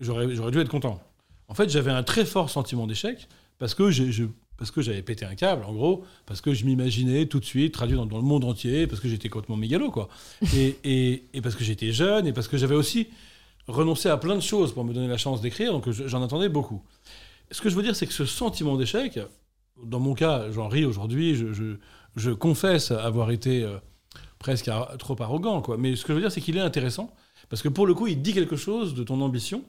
[0.00, 1.00] J'aurais dû être content.
[1.48, 4.24] En fait, j'avais un très fort sentiment d'échec parce que j'ai- je-
[4.56, 7.72] parce que j'avais pété un câble, en gros, parce que je m'imaginais tout de suite
[7.74, 10.08] traduit dans, dans le monde entier, parce que j'étais complètement mégalo, quoi.
[10.54, 13.08] Et, et- et parce que j'étais jeune, et parce que j'avais aussi
[13.68, 16.48] renoncé à plein de choses pour me donner la chance d'écrire, donc je- j'en attendais
[16.48, 16.82] beaucoup.
[17.50, 19.18] Ce que je veux dire, c'est que ce sentiment d'échec,
[19.84, 21.52] dans mon cas, j'en ris aujourd'hui, je,
[22.16, 23.78] je- confesse avoir été euh,
[24.38, 25.76] presque trop arrogant, quoi.
[25.76, 27.12] Mais ce que je veux dire, c'est qu'il est intéressant,
[27.48, 29.64] parce que pour le coup, il dit quelque chose de ton ambition,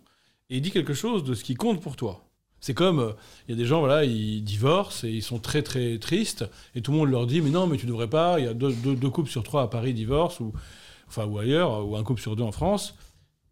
[0.49, 2.25] et il dit quelque chose de ce qui compte pour toi.
[2.59, 3.11] C'est comme, euh,
[3.47, 6.81] il y a des gens, voilà, ils divorcent et ils sont très très tristes, et
[6.81, 8.71] tout le monde leur dit, mais non, mais tu devrais pas, il y a deux,
[8.73, 10.53] deux- deux couples sur trois à Paris divorcent, ou,
[11.07, 12.95] enfin, ou ailleurs, ou un couple sur deux en France.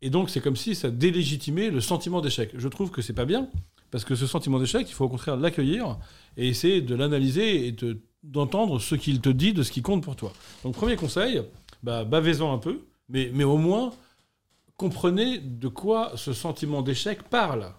[0.01, 2.51] Et donc, c'est comme si ça délégitimait le sentiment d'échec.
[2.55, 3.47] Je trouve que c'est pas bien,
[3.91, 5.97] parce que ce sentiment d'échec, il faut au contraire l'accueillir
[6.37, 10.03] et essayer de l'analyser et de- d'entendre ce qu'il te dit de ce qui compte
[10.03, 10.31] pour toi.
[10.63, 11.41] Donc, premier conseil,
[11.83, 13.91] bah, bavez-en un peu, mais, mais au moins,
[14.77, 17.71] comprenez de quoi ce sentiment d'échec parle.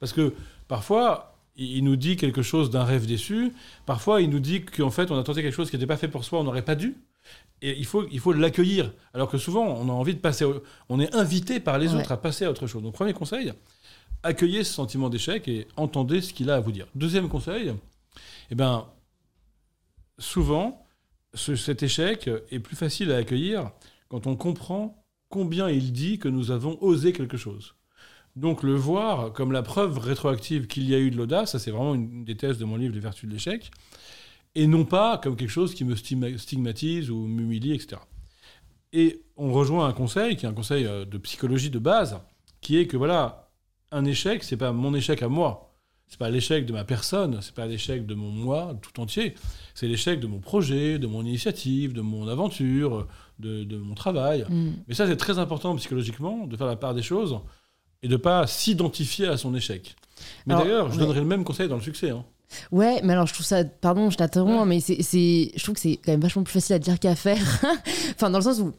[0.00, 0.34] Parce que
[0.68, 3.52] parfois, il il nous dit quelque chose d'un rêve déçu,
[3.84, 6.08] parfois il nous dit qu'en fait on a tenté quelque chose qui n'était pas fait
[6.08, 6.96] pour soi, on n'aurait pas dû.
[7.64, 8.92] Et il faut, il faut l'accueillir.
[9.14, 10.44] Alors que souvent, on a envie de passer.
[10.44, 12.00] au- On est invité par les Ouais.
[12.00, 12.82] autres à passer à autre chose.
[12.82, 13.52] Donc, premier conseil,
[14.24, 16.86] accueillez ce sentiment d'échec et entendez ce qu'il a à vous dire.
[16.96, 17.72] Deuxième conseil,
[18.50, 18.86] eh ben,
[20.18, 20.84] souvent,
[21.34, 23.70] ce- cet échec est plus facile à accueillir
[24.08, 27.74] quand on comprend combien il dit que nous avons osé quelque chose.
[28.36, 31.70] Donc le voir comme la preuve rétroactive qu'il y a eu de l'audace, ça c'est
[31.70, 33.70] vraiment une des thèses de mon livre Les vertus de l'échec,
[34.54, 38.00] et non pas comme quelque chose qui me stigma- stigmatise ou m'humilie, etc.
[38.92, 42.20] Et on rejoint un conseil, qui est un conseil euh, de psychologie de base,
[42.60, 43.50] qui est que voilà,
[43.90, 45.68] un échec, c'est pas mon échec à moi.
[46.08, 49.34] C'est pas l'échec de ma personne, c'est pas l'échec de mon moi tout entier.
[49.74, 54.44] C'est l'échec de mon projet, de mon initiative, de mon aventure, de, de mon travail.
[54.46, 54.72] Mm.
[54.86, 57.38] Mais ça, c'est très important psychologiquement, de faire la part des choses
[58.02, 59.96] et de pas s'identifier à son échec.
[60.44, 61.00] Mais d'ailleurs, je ouais.
[61.00, 62.10] donnerais le même conseil dans le succès.
[62.10, 62.26] hein.
[62.70, 64.96] Ouais, mais alors je trouve ça, pardon, je t'interromps, mais c'est,
[65.54, 67.38] je trouve que c'est quand même vachement plus facile à dire qu'à faire.
[68.14, 68.72] enfin, dans le sens où,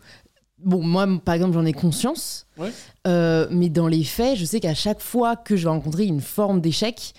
[0.60, 2.72] bon, moi, par exemple, j'en ai conscience, Ouais.
[3.08, 6.22] Euh, mais dans les faits, je sais qu'à chaque fois que je vais rencontrer une
[6.22, 7.14] forme d'échec,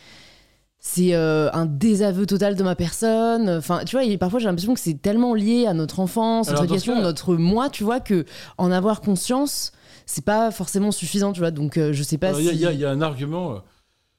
[0.79, 3.49] c'est euh, un désaveu total de ma personne.
[3.49, 6.65] Enfin, tu vois, et parfois j'ai l'impression que c'est tellement lié à notre enfance, notre
[6.65, 8.27] éducation, notre moi, tu vois, que
[8.59, 9.73] en avoir conscience,
[10.07, 11.51] c'est pas forcément suffisant, tu vois.
[11.51, 12.57] Donc, euh, je sais pas Il y, a- si.
[12.57, 13.59] il y a- il y a un argument, euh,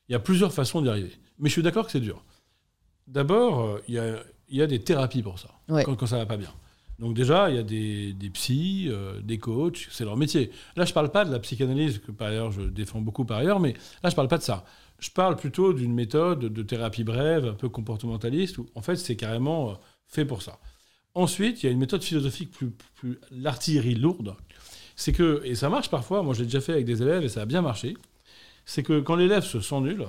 [0.10, 1.12] il y a plusieurs façons d'y arriver.
[1.40, 2.24] Mais je suis d'accord que c'est dur.
[3.08, 5.84] D'abord, euh, il y a, il y a des thérapies pour ça, Ouais.
[5.84, 6.52] quand, quand ça va pas bien.
[6.98, 10.50] Donc déjà, il y a des, des psys, euh, des coachs, c'est leur métier.
[10.78, 13.60] Là, je parle pas de la psychanalyse, que par ailleurs je défends beaucoup par ailleurs,
[13.60, 14.64] mais là, je parle pas de ça.
[15.00, 19.18] Je parle plutôt d'une méthode de thérapie brève, un peu comportementaliste, où en fait, c'est
[19.18, 19.74] carrément euh,
[20.08, 20.58] fait pour ça.
[21.16, 24.36] Ensuite, il y a une méthode philosophique plus, plus l'artillerie lourde.
[24.96, 27.30] C'est que, et ça marche parfois, moi je l'ai déjà fait avec des élèves et
[27.30, 27.96] ça a bien marché,
[28.66, 30.06] c'est que quand l'élève se sent nul,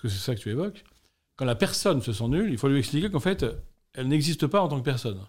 [0.00, 0.84] parce que c'est ça que tu évoques,
[1.36, 3.44] quand la personne se sent nulle, il faut lui expliquer qu'en fait,
[3.94, 5.20] elle n'existe pas en tant que personne.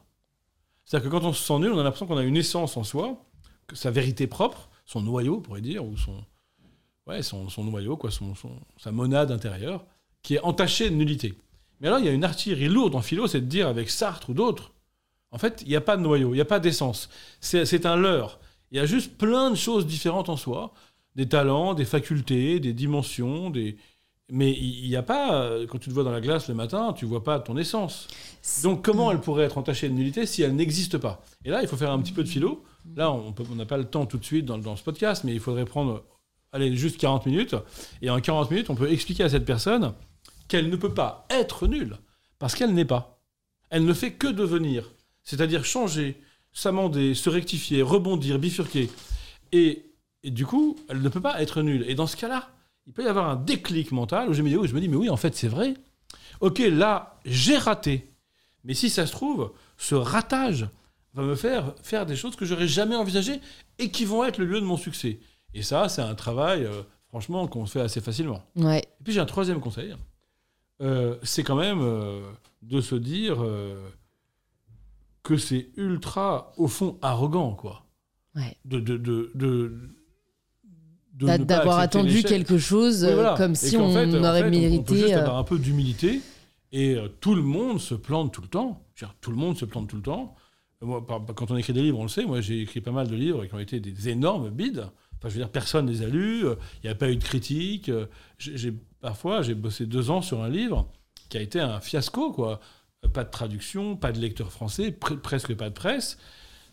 [0.86, 2.84] C'est-à-dire que quand on se sent nul, on a l'impression qu'on a une essence en
[2.84, 3.26] soi,
[3.68, 6.24] que sa vérité propre, son noyau, on pourrait dire, ou son,
[7.08, 9.86] ouais, son, noyau, quoi, son, son- sa monade intérieure,
[10.22, 11.36] qui est entachée de nullité.
[11.80, 14.30] Mais alors, il y a une artillerie lourde en philo, c'est de dire avec Sartre
[14.30, 14.72] ou d'autres,
[15.32, 17.10] en fait, il n'y a pas de noyau, il n'y a pas d'essence.
[17.40, 18.40] C'est un leurre.
[18.72, 20.74] Il y a juste plein de choses différentes en soi,
[21.16, 23.78] des talents, des facultés, des dimensions, des...
[24.32, 26.94] mais il n'y a pas, euh, quand tu te vois dans la glace le matin,
[26.94, 28.08] tu vois pas ton essence.
[28.64, 31.22] Donc comment elle pourrait être entachée de nullité si elle n'existe pas?
[31.46, 32.64] Et là, il faut faire un petit peu de philo.
[32.96, 35.66] Là, on n'a pas le temps tout de suite dans, ce podcast, mais il faudrait
[35.66, 36.04] prendre,
[36.52, 37.56] allez, juste 40 minutes.
[38.02, 39.94] Et en 40 minutes, on peut expliquer à cette personne
[40.48, 41.98] qu'elle ne peut pas être nulle,
[42.40, 43.20] parce qu'elle n'est pas.
[43.70, 44.92] Elle ne fait que devenir.
[45.24, 46.20] C'est-à-dire changer,
[46.54, 48.90] s'amender, se rectifier, rebondir, bifurquer.
[49.52, 49.86] Et
[50.24, 51.86] du coup, elle ne peut pas être nulle.
[51.88, 52.50] Et dans ce cas-là,
[52.90, 54.88] il peut y avoir un déclic mental où je me dis, oui, je me dis
[54.88, 55.76] mais oui, en fait, c'est vrai.
[56.42, 58.10] Ok, là, j'ai raté.
[58.64, 60.68] Mais si ça se trouve, ce ratage
[61.14, 63.42] va me faire faire des choses que j'aurais jamais envisagées
[63.78, 65.20] et qui vont être le lieu de mon succès.
[65.54, 68.42] Et ça, c'est un travail, euh, franchement, qu'on fait assez facilement.
[68.56, 68.80] Ouais.
[68.80, 69.96] Et puis j'ai un troisième conseil.
[70.82, 72.28] Euh, c'est quand même euh,
[72.64, 73.38] de se dire
[75.22, 77.86] que c'est ultra, au fond, arrogant, quoi.
[78.36, 78.58] Ouais.
[78.66, 79.92] De, de, de, de,
[81.09, 83.36] de D'a- ne pas D'avoir attendu quelque chose Oui, euh, voilà.
[83.38, 84.96] comme si on fait, aurait fait, on- On peut mérité.
[84.98, 86.22] juste euh, avoir un peu d'humilité
[86.72, 88.84] Et euh, tout le monde se plante tout le temps.
[88.98, 90.36] Dire, tout le monde se plante tout le temps.
[90.82, 92.26] Euh, Moi, par- quand on écrit des livres, on le sait.
[92.26, 94.86] Moi, j'ai écrit pas mal de livres qui ont été des énormes bides.
[95.18, 96.46] Enfin, je veux dire, personne ne les a lus.
[96.46, 97.90] euh, Il n'y a pas eu de critique.
[97.90, 98.06] euh,
[98.38, 100.88] j'ai- parfois, j'ai bossé deux ans sur un livre
[101.30, 102.60] qui a été un fiasco, quoi.
[103.06, 106.18] Euh, Pas de traduction, pas de lecteur français, pre- presque pas de presse.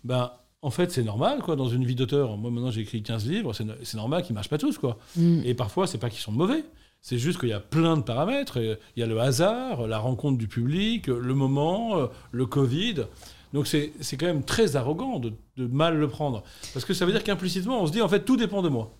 [0.04, 0.30] Ben,
[0.62, 2.37] en fait, c'est normal, quoi, dans une vie d'auteur.
[2.37, 3.53] Moi, maintenant, j'ai écrit 15 livres.
[3.53, 4.99] C'est no- c'est normal qu'ils ne marchent pas tous, quoi.
[5.16, 5.40] Mm.
[5.45, 6.64] Et parfois, c'est pas qu'ils sont mauvais.
[7.03, 8.59] C'est juste qu'il y a plein de paramètres.
[8.59, 13.05] Il y a le hasard, la rencontre du public, le moment, le Covid.
[13.53, 16.42] Donc c'est c'est quand même très arrogant de, de mal le prendre.
[16.75, 18.92] Parce que ça veut dire qu'implicitement, on se dit, en fait, tout dépend de moi.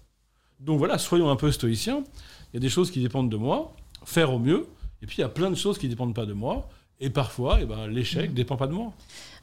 [0.61, 2.05] Donc voilà, soyons un peu stoïciens.
[2.53, 4.67] Il y a des choses qui dépendent de moi, faire au mieux.
[5.03, 6.69] Et puis il y a plein de choses qui ne dépendent pas de moi.
[6.99, 8.93] Et parfois, eh ben, l'échec ne dépend pas de moi.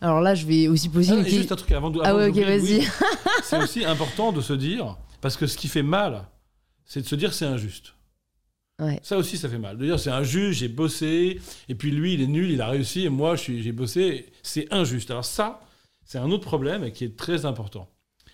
[0.01, 1.99] Alors là, je vais aussi poser Ah, une juste un truc avant de.
[2.03, 2.79] Ah avant ouais, ok, vas-y.
[2.79, 2.87] oui,
[3.43, 6.25] c'est aussi important de se dire, parce que ce qui fait mal,
[6.85, 7.93] c'est de se dire c'est injuste.
[8.79, 8.99] Ouais.
[9.03, 9.77] Ça aussi, ça fait mal.
[9.77, 11.39] De dire c'est injuste, j'ai bossé,
[11.69, 15.11] et puis lui, il est nul, il a réussi, et moi, j'ai bossé, c'est injuste.
[15.11, 15.61] Alors ça,
[16.05, 17.87] c'est un autre problème qui est très important.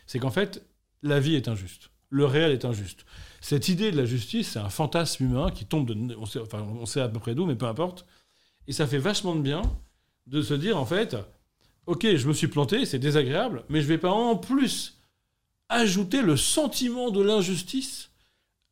[0.08, 0.66] C'est qu'en fait,
[1.04, 1.90] la vie est injuste.
[2.10, 3.06] Le réel est injuste.
[3.42, 6.16] Cette idée de la justice, c'est un fantasme humain qui tombe de...
[6.16, 8.06] On sait, enfin, on sait à peu près d'où, mais peu importe.
[8.70, 9.64] Et ça fait vachement de bien
[10.28, 11.18] de se dire, en fait,
[11.88, 15.00] ok, je me suis planté, c'est désagréable, mais je vais pas en plus
[15.70, 18.12] ajouter le sentiment de l'injustice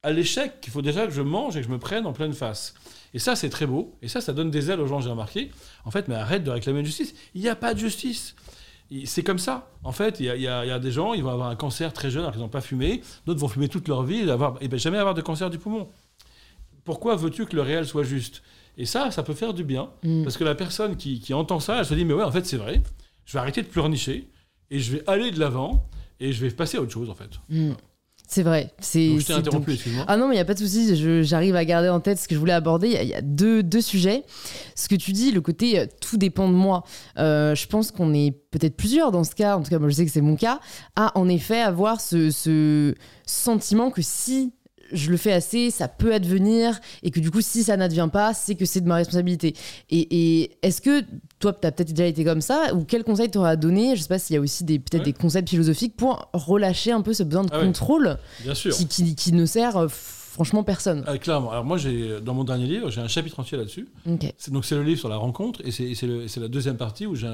[0.03, 2.33] à l'échec qu'il faut déjà que je mange et que je me prenne en pleine
[2.33, 2.75] face.
[3.15, 3.97] Et ça, c'est très beau.
[4.03, 5.51] Et ça, ça donne des ailes aux gens, j'ai remarqué.
[5.83, 7.15] En fait, mais arrête de réclamer une justice.
[7.33, 8.36] Il n'y a pas de justice.
[9.05, 9.71] C'est comme ça.
[9.83, 12.33] En fait, il y a, des gens, ils vont avoir un cancer très jeune alors
[12.33, 13.01] qu'ils n'ont pas fumé.
[13.25, 14.29] D'autres vont fumer toute leur vie et,
[14.62, 15.89] et ben, jamais avoir de cancer du poumon.
[16.83, 18.43] Pourquoi veux-tu que le réel soit juste?
[18.78, 19.90] Et ça, ça peut faire du bien.
[20.04, 20.24] Mm.
[20.24, 22.46] Parce que la personne qui, qui entend ça, elle se dit, mais ouais, en fait,
[22.46, 22.82] c'est vrai.
[23.26, 24.28] Je vais arrêter de pleurnicher
[24.70, 25.86] et je vais aller de l'avant
[26.20, 27.30] et je vais passer à autre chose, en fait.
[27.50, 27.72] Mm.
[28.30, 28.74] C'est vrai.
[28.80, 29.08] C'est.
[29.08, 30.04] Donc, je t'ai c'est interrompu, excuse-moi.
[30.08, 32.28] Ah non, mais il n'y a pas de souci, j'arrive à garder en tête ce
[32.28, 32.88] que je voulais aborder.
[32.88, 34.24] Il y a- il y, a deux, deux sujets.
[34.76, 36.84] Ce que tu dis, le côté euh, tout dépend de moi.
[37.20, 39.94] Euh, je pense qu'on est peut-être plusieurs dans ce cas, en tout cas, moi je
[39.96, 40.60] sais que c'est mon cas,
[40.98, 44.52] à en effet avoir ce, ce sentiment que si
[44.91, 48.34] je le fais assez, ça peut advenir, et que du coup, si ça n'advient pas,
[48.34, 49.54] c'est que c'est de ma responsabilité.
[49.89, 51.04] Et, et est-ce que
[51.39, 53.95] toi, tu as peut-être déjà été comme ça, ou quel conseil tu auras à donner?
[53.95, 55.12] Je sais pas s'il y a aussi des- peut-être Ouais.
[55.12, 57.65] des concepts philosophiques pour relâcher un peu ce besoin de Ah ouais.
[57.65, 58.76] contrôle Bien sûr.
[58.76, 61.04] qui, qui- qui ne sert euh, franchement personne.
[61.08, 61.52] Ah, clairement.
[61.52, 63.88] Alors moi, j'ai dans mon dernier livre, j'ai un chapitre entier là-dessus.
[64.38, 67.26] C'est- Donc c'est le livre sur la rencontre et c'est la deuxième partie où je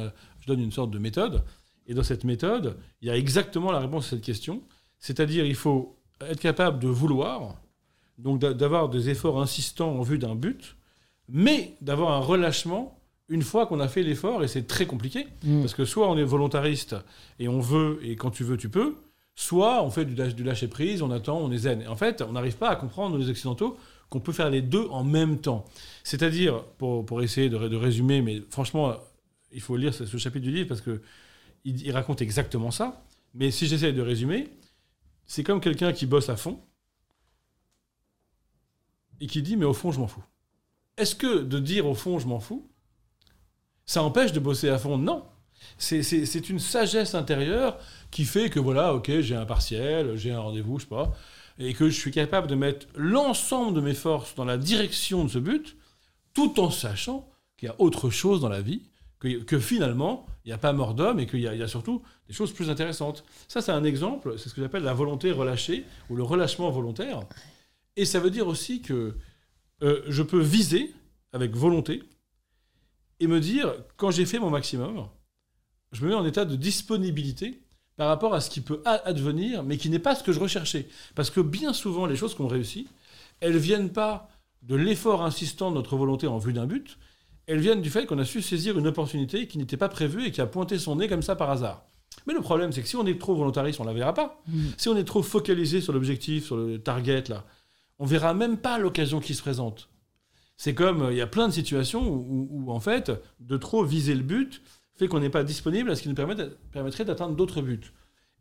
[0.47, 1.43] donne une sorte de méthode.
[1.85, 4.61] Et dans cette méthode, il y a exactement la réponse à cette question.
[4.99, 5.97] C'est-à-dire, il faut
[6.29, 7.55] être capable de vouloir,
[8.17, 10.75] donc d'a- d'avoir des efforts insistants en vue d'un but,
[11.29, 15.61] mais d'avoir un relâchement une fois qu'on a fait l'effort, et c'est très compliqué, Mm.
[15.61, 16.95] parce que soit on est volontariste
[17.39, 18.95] et on veut, et quand tu veux, tu peux,
[19.35, 21.81] soit on fait du, lâche- du lâcher prise, on attend, on est zen.
[21.81, 23.77] Et en fait, on n'arrive pas à comprendre, nous les Occidentaux,
[24.09, 25.65] qu'on peut faire les deux en même temps.
[26.03, 28.93] C'est-à-dire, pour, pour essayer de, de résumer, mais franchement,
[29.51, 31.01] il faut lire ce, ce chapitre du livre parce que
[31.65, 33.01] il, il raconte exactement ça.
[33.33, 34.49] Mais si j'essaie de résumer,
[35.25, 36.59] c'est comme quelqu'un qui bosse à fond
[39.19, 40.23] et qui dit mais au fond je m'en fous.
[40.97, 42.69] Est-ce que de dire au fond je m'en fous,
[43.85, 44.97] ça empêche de bosser à fond?
[44.97, 45.25] Non.
[45.77, 47.79] C'est- une sagesse intérieure
[48.11, 51.13] qui fait que voilà, ok, j'ai un partiel, j'ai un rendez-vous, je sais pas,
[51.57, 55.29] et que je suis capable de mettre l'ensemble de mes forces dans la direction de
[55.29, 55.77] ce but,
[56.33, 58.81] tout en sachant qu'il y a autre chose dans la vie,
[59.23, 61.63] que, que finalement, il n'y a pas mort d'homme et qu'il y, a- il y
[61.63, 63.23] a surtout des choses plus intéressantes.
[63.47, 67.21] Ça, c'est un exemple, c'est ce que j'appelle la volonté relâchée ou le relâchement volontaire.
[67.95, 69.15] Et ça veut dire aussi que
[69.81, 70.93] euh, je peux viser
[71.31, 72.03] avec volonté
[73.19, 75.07] et me dire, quand j'ai fait mon maximum,
[75.93, 77.61] je me mets en état de disponibilité
[77.95, 80.87] par rapport à ce qui peut advenir, mais qui n'est pas ce que je recherchais.
[81.15, 82.89] Parce que bien souvent, les choses qu'on réussit,
[83.39, 84.29] elles viennent pas
[84.63, 86.97] de l'effort insistant de notre volonté en vue d'un but,
[87.47, 90.31] elles viennent du fait qu'on a su saisir une opportunité qui n'était pas prévue et
[90.31, 91.85] qui a pointé son nez comme ça par hasard.
[92.27, 94.41] Mais le problème, c'est que si on est trop volontariste, on la verra pas.
[94.47, 94.61] Mm.
[94.77, 97.43] Si on est trop focalisé sur l'objectif, sur le target, là,
[97.99, 99.89] on verra même pas l'occasion qui se présente.
[100.55, 103.57] C'est comme, euh, il y a plein de situations où, où- où, en fait, de
[103.57, 104.61] trop viser le but
[104.95, 106.35] fait qu'on n'est pas disponible à ce qui nous permet-
[106.71, 107.91] permettrait d'atteindre d'autres buts.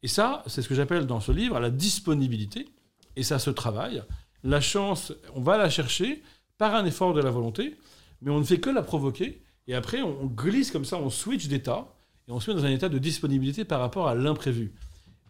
[0.03, 2.69] Et ça, c'est ce que j'appelle dans ce livre la disponibilité,
[3.17, 4.03] et ça se travaille.
[4.45, 6.23] La chance, on va la chercher
[6.59, 7.77] par un effort de la volonté,
[8.22, 11.48] mais on ne fait que la provoquer, et après on glisse comme ça, on switch
[11.48, 11.94] d'état,
[12.28, 14.72] et on se met dans un état de disponibilité par rapport à l'imprévu.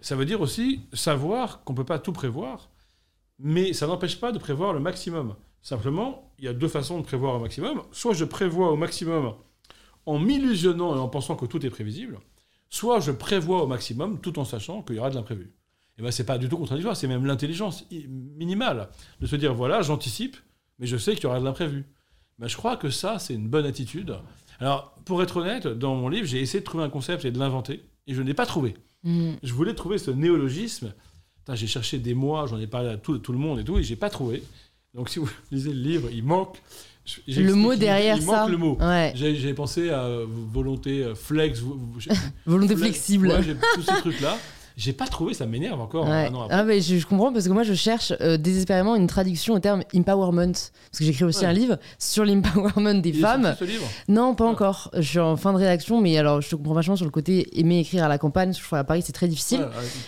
[0.01, 2.71] Ça veut dire aussi savoir qu'on ne peut pas tout prévoir,
[3.39, 5.35] mais ça n'empêche pas de prévoir le maximum.
[5.63, 7.83] Simplement, il y a deux façons de prévoir au maximum.
[7.93, 9.35] Soit je prévois au maximum
[10.07, 12.19] en m'illusionnant et en pensant que tout est prévisible,
[12.69, 15.53] soit je prévois au maximum tout en sachant qu'il y aura de l'imprévu.
[15.99, 18.89] Et ben c'est pas du tout contradictoire, c'est même l'intelligence minimale
[19.21, 20.37] de se dire voilà, j'anticipe,
[20.79, 21.85] mais je sais qu'il y aura de l'imprévu.
[22.43, 24.17] Bah, je crois que ça, c'est une bonne attitude.
[24.59, 27.39] Alors, pour être honnête, dans mon livre, j'ai essayé de trouver un concept et de
[27.39, 28.75] l'inventer, et je n'ai pas trouvé.
[29.05, 29.33] Mm.
[29.43, 30.93] Je voulais trouver ce néologisme.
[31.55, 33.83] J'ai cherché des mois, j'en ai parlé à tout, tout le monde et tout, et
[33.85, 34.43] j'ai pas trouvé.
[34.95, 36.61] Donc, si vous lisez le livre, il manque.
[37.27, 38.43] Le mot derrière il ça.
[38.43, 38.77] manque le mot.
[38.81, 39.13] Ouais.
[39.17, 40.09] J'ai pensé à
[40.53, 41.61] volonté euh, flex,
[42.47, 43.29] Volonté flex- flexible.
[43.29, 44.37] ouais, j'ai tous ces trucs-là.
[44.77, 46.05] J'ai pas trouvé, ça m'énerve encore.
[46.07, 46.27] Ouais.
[46.29, 46.55] un an après.
[46.57, 49.59] Ah, mais je, je comprends parce que moi je cherche euh, désespérément une traduction au
[49.59, 50.53] terme empowerment.
[50.53, 51.47] Parce que j'écris aussi Ouais.
[51.47, 53.55] un livre sur l'empowerment des Il femmes.
[53.59, 54.51] ce livre Non, pas Ah.
[54.51, 54.91] encore.
[54.95, 57.59] Je suis en fin de rédaction, mais alors je te comprends vachement sur le côté
[57.61, 58.53] aimer écrire à la campagne.
[58.55, 59.67] Je crois à Paris c'est très difficile.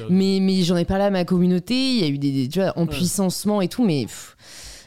[0.08, 2.60] Mais, mais j'en ai parlé à ma communauté, il y a eu des, des tu
[2.60, 4.36] vois, empuissancement et tout, mais pff,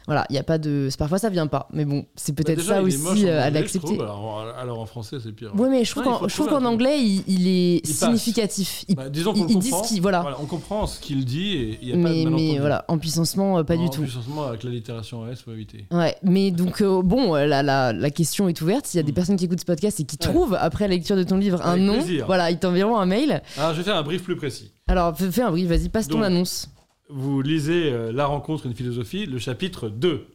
[0.07, 0.89] voilà, il y a pas de.
[0.97, 3.49] Parfois ça vient pas, mais bon, c'est Bah, peut-être ça moche aussi en euh, à
[3.51, 3.93] l'accepter.
[3.99, 5.51] Alors, alors en français, c'est pire.
[5.55, 8.85] Ouais, mais je trouve Ouais, qu'en anglais, il, il est Il significatif.
[8.87, 9.81] Il- Bah, disons qu'on dit ce comprend.
[9.87, 10.25] qu'il- voilà.
[10.41, 12.97] on comprend ce qu'il dit et il n'y a pas de mais, mais voilà, en
[12.97, 14.01] puissancement, euh, pas En du tout.
[14.01, 15.85] puissancement, avec la littération S, faut éviter.
[15.91, 18.85] Ouais, mais donc euh, bon, la, la, la question est ouverte.
[18.87, 19.15] S'il y a des Mm.
[19.15, 20.31] personnes qui écoutent ce podcast et qui Ouais.
[20.33, 22.25] trouvent après la lecture de ton livre un nom, plaisir.
[22.27, 23.41] voilà, ils t'enverront un mail.
[23.57, 24.71] Alors, je vais faire un brief plus précis.
[24.87, 26.69] Alors fais un brief, vas-y, passe ton annonce.
[27.09, 30.27] Vous lisez euh, La rencontre, une philosophie, le chapitre 2.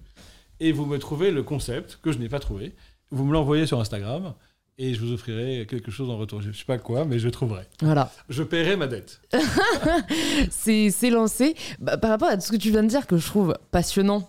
[0.60, 2.74] Et vous me trouvez le concept, que je n'ai pas trouvé.
[3.10, 4.34] Vous me l'envoyez sur Instagram
[4.78, 6.40] et je vous offrirai quelque chose en retour.
[6.40, 7.64] Je ne sais pas quoi, mais je trouverai.
[7.82, 8.10] Voilà.
[8.28, 9.20] Je paierai ma dette.
[10.50, 11.54] c'est lancé.
[11.78, 14.28] Bah, par rapport à tout ce que tu viens de dire, que je trouve passionnant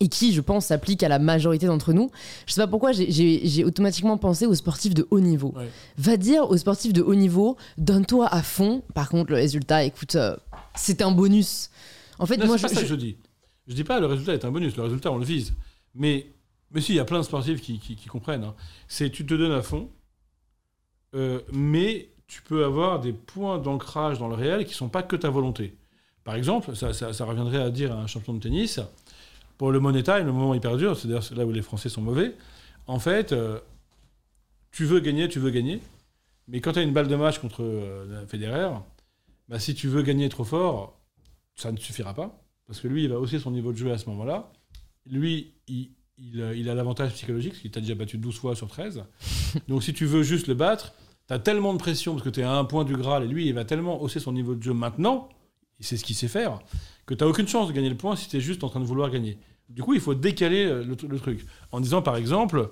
[0.00, 2.10] et qui, je pense, s'applique à la majorité d'entre nous,
[2.46, 5.52] je sais pas pourquoi j'ai- automatiquement pensé aux sportifs de haut niveau.
[5.56, 5.68] Ouais.
[5.98, 8.82] Va dire aux sportifs de haut niveau, donne-toi à fond.
[8.94, 10.36] Par contre, le résultat, écoute, euh,
[10.74, 11.70] c'est un bonus.
[12.22, 13.16] En fait, Non, moi, c'est pas je, ça que je- je dis.
[13.66, 14.76] Je dis pas le résultat est un bonus.
[14.76, 15.54] Le résultat, on le vise.
[15.94, 16.26] Mais,
[16.70, 18.44] mais si, il y a plein de sportifs qui, qui- qui comprennent.
[18.44, 18.54] hein.
[18.88, 19.90] C'est tu te donnes à fond,
[21.14, 25.16] euh, mais tu peux avoir des points d'ancrage dans le réel qui sont pas que
[25.16, 25.76] ta volonté.
[26.24, 28.80] Par exemple, ça, ça- ça reviendrait à dire à un champion de tennis,
[29.58, 32.00] pour le money time, le moment hyper dur, c'est d'ailleurs là où les Français sont
[32.02, 32.34] mauvais.
[32.86, 33.58] En fait, euh,
[34.70, 35.80] tu veux gagner, tu veux gagner,
[36.48, 38.70] mais quand tu as une balle de match contre euh, Federer,
[39.48, 40.98] bah, si tu veux gagner trop fort,
[41.54, 42.42] ça ne suffira pas.
[42.66, 44.52] Parce que lui, il va hausser son niveau de jeu à ce moment-là.
[45.06, 48.54] Lui, il, il, euh, il a l'avantage psychologique, parce qu'il t'a déjà battu 12 fois
[48.54, 49.04] sur 13.
[49.68, 50.94] Donc si tu veux juste le battre,
[51.28, 53.28] tu as tellement de pression, parce que tu es à un point du Graal, et
[53.28, 55.28] lui, il va tellement hausser son niveau de jeu maintenant,
[55.80, 56.60] et c'est ce qu'il sait faire,
[57.06, 58.80] que tu n'as aucune chance de gagner le point si tu es juste en train
[58.80, 59.38] de vouloir gagner.
[59.68, 61.44] Du coup, il faut décaler euh, le, tru- le truc.
[61.72, 62.70] En disant, par exemple,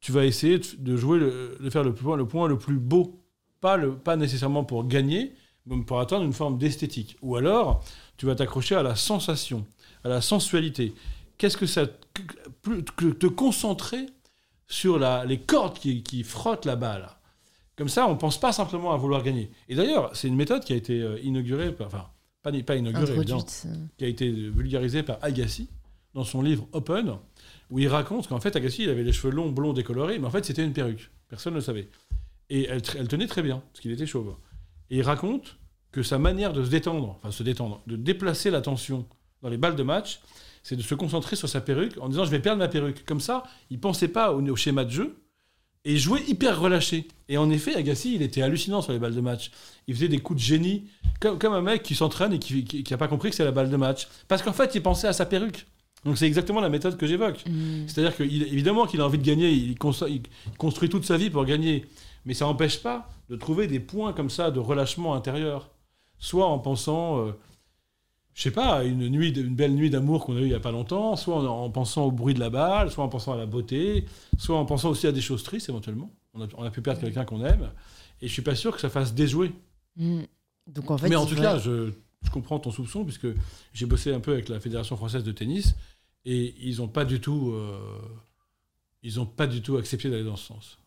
[0.00, 3.20] tu vas essayer de, jouer, le, de faire le point, le point le plus beau.
[3.60, 5.32] Pas, le, pas nécessairement pour gagner,
[5.86, 7.16] pour atteindre une forme d'esthétique.
[7.22, 7.82] Ou alors,
[8.16, 9.66] tu vas t'accrocher à la sensation,
[10.04, 10.94] à la sensualité.
[11.38, 11.86] Qu'est-ce que ça.
[11.86, 12.22] que-
[12.62, 14.06] plus- que te concentrer
[14.68, 17.08] sur la, les cordes qui, qui frottent la balle?
[17.76, 19.50] Comme ça, on ne pense pas simplement à vouloir gagner.
[19.68, 22.06] Et d'ailleurs, c'est une méthode qui a été euh, inaugurée, par- enfin,
[22.42, 23.40] pas, pas inaugurée, évidemment,
[23.98, 25.68] qui a été vulgarisée par Agassi
[26.14, 27.16] dans son livre Open,
[27.70, 30.30] où il raconte qu'en fait, Agassi, il avait les cheveux longs, blonds, décolorés, mais en
[30.30, 31.10] fait, c'était une perruque.
[31.28, 31.88] Personne ne le savait.
[32.50, 34.36] Et elle, elle tenait très bien, parce qu'il était chauve.
[34.94, 35.56] Et il raconte
[35.90, 39.08] que sa manière de se détendre, enfin se détendre, de déplacer l'attention
[39.42, 40.20] dans les balles de match,
[40.62, 43.04] c'est de se concentrer sur sa perruque en disant je vais perdre ma perruque.
[43.04, 45.16] Comme ça, il pensait pas au, au schéma de jeu
[45.84, 47.08] et jouait hyper relâché.
[47.28, 49.50] Et en effet, Agassi, il était hallucinant sur les balles de match.
[49.88, 50.84] Il faisait des coups de génie,
[51.18, 53.44] comme, comme un mec qui s'entraîne et qui, qui, qui a pas compris que c'est
[53.44, 54.06] la balle de match.
[54.28, 55.66] Parce qu'en fait, il pensait à sa perruque.
[56.04, 57.44] Donc c'est exactement la méthode que j'évoque.
[57.48, 57.88] Mm.
[57.88, 61.84] C'est-à-dire qu'évidemment qu'il a envie de gagner, il construit toute sa vie pour gagner.
[62.26, 65.70] Mais ça n'empêche pas de trouver des points comme ça de relâchement intérieur.
[66.18, 67.32] Soit en pensant, euh,
[68.34, 70.54] je sais pas, à une, nuit, une belle nuit d'amour qu'on a eue il n'y
[70.54, 73.32] a pas longtemps, soit en, en pensant au bruit de la balle, soit en pensant
[73.32, 74.06] à la beauté,
[74.38, 76.10] soit en pensant aussi à des choses tristes éventuellement.
[76.34, 77.70] On a, on a pu perdre quelqu'un qu'on aime.
[78.20, 79.52] Et je suis pas sûr que ça fasse déjouer.
[79.96, 80.22] Mm.
[80.66, 83.28] Donc en fait, Mais en tout cas, je, je comprends ton soupçon, puisque
[83.72, 85.74] j'ai bossé un peu avec la Fédération française de tennis,
[86.24, 87.50] et ils n'ont pas du tout...
[87.52, 87.78] euh,
[89.02, 90.78] ils ont pas du tout accepté d'aller dans ce sens.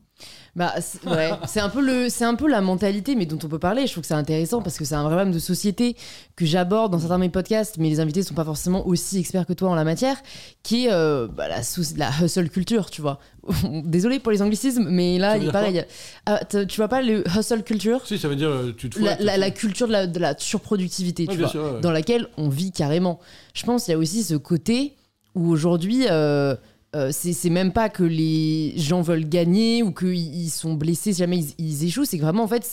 [0.55, 3.47] Bah, c'est- ouais, c'est un peu le, c'est un peu la mentalité, mais dont on
[3.47, 3.85] peut parler.
[3.85, 5.95] Je trouve que c'est intéressant parce que c'est un vrai problème de société
[6.35, 9.45] que j'aborde dans certains de mes podcasts, mais les invités sont pas forcément aussi experts
[9.45, 10.17] que toi en la matière,
[10.63, 11.61] qui est euh, bah, la,
[11.97, 13.19] la hustle culture, tu vois.
[13.83, 15.85] Désolé pour les anglicismes, mais là, il dire pareil.
[16.25, 19.15] Ah, tu vois pas le hustle culture, Si, ça veut dire euh, tu te la,
[19.19, 21.81] la- tu- la culture de la, de surproductivité, Ouais, tu vois, sûr, ouais, ouais.
[21.81, 23.19] dans laquelle on vit carrément.
[23.53, 24.95] Je pense qu'il y a aussi ce côté
[25.35, 26.05] où aujourd'hui.
[26.09, 26.55] euh,
[26.95, 31.19] euh, c'est même pas que les gens veulent gagner ou qu'ils ils sont blessés si
[31.19, 32.63] jamais ils, ils échouent, c'est vraiment en fait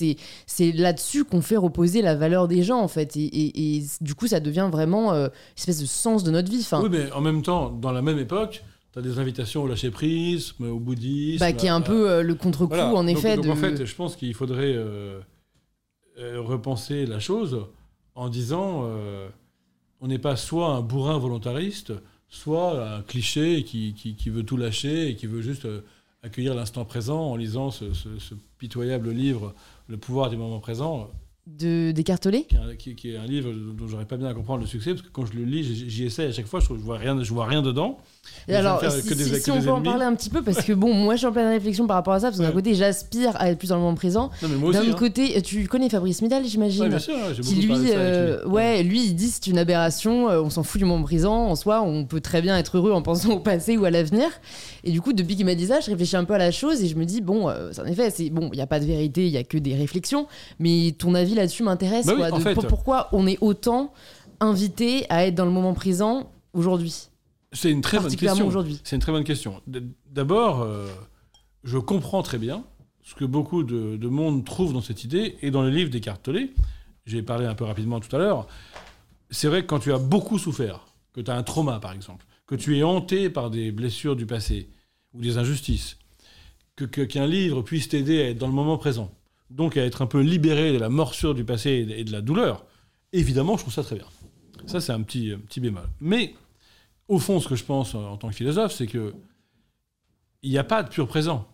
[0.47, 4.15] c'est là-dessus qu'on fait reposer la valeur des gens en fait et, et- et du
[4.15, 6.61] coup ça devient vraiment euh, une espèce de sens de notre vie.
[6.61, 8.63] Enfin, Oui, mais en même temps, dans la même époque,
[8.93, 11.41] tu as des invitations au lâcher-prise, au bouddhisme.
[11.41, 12.95] bah, qui est un à- peu euh, le contre-coup Voilà.
[12.95, 13.51] en Donc- effet donc, de.
[13.51, 15.19] en fait, je pense qu'il faudrait euh,
[16.21, 17.67] euh, repenser la chose
[18.15, 19.29] en disant euh,
[20.01, 21.93] on n'est pas soit un bourrin volontariste,
[22.35, 25.83] soit un cliché qui, qui, veut tout lâcher et qui veut juste euh,
[26.23, 27.85] accueillir l'instant présent en lisant ce,
[28.59, 29.55] pitoyable livre,
[29.89, 31.11] Le pouvoir du moment présent.
[31.47, 32.29] De Descartes
[32.79, 35.13] qui, qui, est un livre dont j'aurais pas bien à comprendre le succès, parce que
[35.13, 37.47] quand je le lis, j'y essaie à chaque fois, je, ne vois rien, je vois
[37.47, 37.99] rien dedans.
[38.49, 41.19] Et alors, si, on peut en parler un petit peu, parce que bon, moi je
[41.19, 43.59] suis en pleine réflexion par rapport à ça, parce que d'un côté, j'aspire à être
[43.59, 44.31] plus dans le moment présent.
[44.43, 44.95] D'un hein.
[44.99, 49.29] côté, tu connais Fabrice Midal, j'imagine bien sûr, qui lui, euh, ouais, lui, il dit
[49.29, 52.43] c'est une aberration, euh, on s'en fout du moment présent, en soi, on peut très
[52.43, 54.29] bien être heureux en pensant au passé ou à l'avenir.
[54.85, 56.83] Et du coup, depuis qu'il m'a dit ça, je réfléchis un peu à la chose
[56.83, 58.85] et je me dis, bon, euh, en effet, c'est bon, il n'y a pas de
[58.85, 60.27] vérité, il y a que des réflexions,
[60.59, 62.07] mais ton avis là-dessus m'intéresse.
[62.07, 62.29] Bah
[62.69, 63.93] pourquoi on est autant
[64.41, 67.09] invité à être dans le moment présent aujourd'hui?
[67.55, 68.51] C'est une très bonne question.
[68.83, 69.63] C'est une très bonne question.
[70.11, 70.89] D'abord, euh,
[71.63, 72.65] je comprends très bien
[73.03, 76.29] ce que beaucoup de, monde trouve dans cette idée, et dans le livre Descartes
[77.07, 78.47] j'ai parlé un peu rapidement tout à l'heure,
[79.31, 82.25] c'est vrai que quand tu as beaucoup souffert, que tu as un trauma par exemple,
[82.47, 84.71] que tu es hanté par des blessures du passé
[85.13, 85.99] ou des injustices,
[86.77, 89.13] que qu'un livre puisse t'aider à être dans le moment présent,
[89.51, 92.65] donc à être un peu libéré de la morsure du passé et de la douleur,
[93.13, 94.07] évidemment, je trouve ça très bien.
[94.67, 95.89] Ça, c'est un petit, un petit bémol.
[96.01, 96.35] Mais
[97.09, 99.15] au fond, ce que je pense en tant que philosophe, c'est que
[100.43, 101.49] il n'y a pas de pur présent.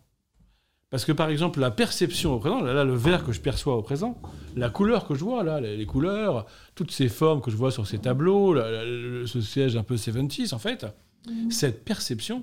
[0.90, 3.82] Parce que par exemple, la perception au présent, là, le verre que je perçois au
[3.82, 4.20] présent,
[4.57, 7.86] la couleur que je vois, là, les, couleurs, toutes ces formes que je vois sur
[7.86, 10.84] ces tableaux, ce siège un peu 70s, en fait,
[11.28, 11.53] mhm.
[11.53, 12.42] cette perception,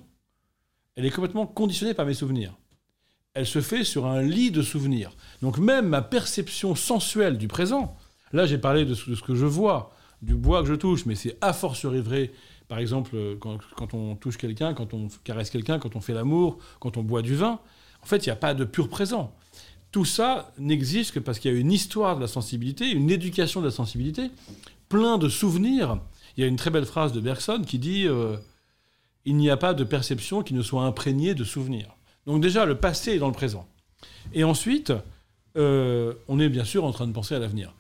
[0.96, 2.54] elle est complètement conditionnée par mes souvenirs.
[3.34, 5.12] Elle se fait sur un lit de souvenirs.
[5.42, 7.98] Donc même ma perception sensuelle du présent,
[8.32, 9.92] là j'ai parlé de ce, de ce, que je vois,
[10.22, 12.32] du bois que je touche, mais c'est a fortiori vrai
[12.68, 16.58] par exemple, euh, quand, on touche quelqu'un, quand on caresse quelqu'un, quand on fait l'amour,
[16.80, 17.60] quand on boit du vin,
[18.02, 19.34] en fait, il n'y a pas de pur présent.
[19.92, 23.62] Tout ça n'existe que parce qu'il y a une histoire de la sensibilité, une éducation
[23.62, 24.32] de la sensibilité,
[24.90, 26.00] plein de souvenirs.
[26.36, 28.36] Il y a une très belle phrase de Bergson qui dit euh,
[29.26, 31.96] Il n'y a pas de perception qui ne soit imprégnée de souvenirs.
[32.26, 33.66] Donc déjà, le passé est dans le présent.
[34.34, 34.92] Et ensuite,
[35.56, 37.74] euh, on est bien sûr en train de penser à l'avenir.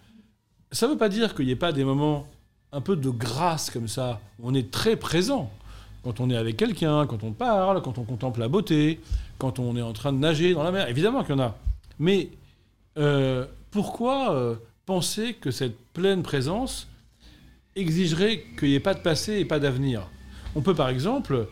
[0.71, 2.27] Ça ne veut pas dire qu'il n'y ait pas des moments
[2.71, 4.19] un peu de grâce comme ça.
[4.41, 5.51] On est très présent
[6.03, 8.99] quand on est avec quelqu'un, quand on parle, quand on contemple la beauté,
[9.37, 10.87] quand on est en train de nager dans la mer.
[10.89, 11.57] Évidemment qu'il y en a.
[11.99, 12.29] Mais
[12.97, 14.55] euh, pourquoi euh,
[14.85, 16.87] penser que cette pleine présence
[17.75, 20.07] exigerait qu'il n'y ait pas de passé et pas d'avenir?
[20.55, 21.47] On peut par exemple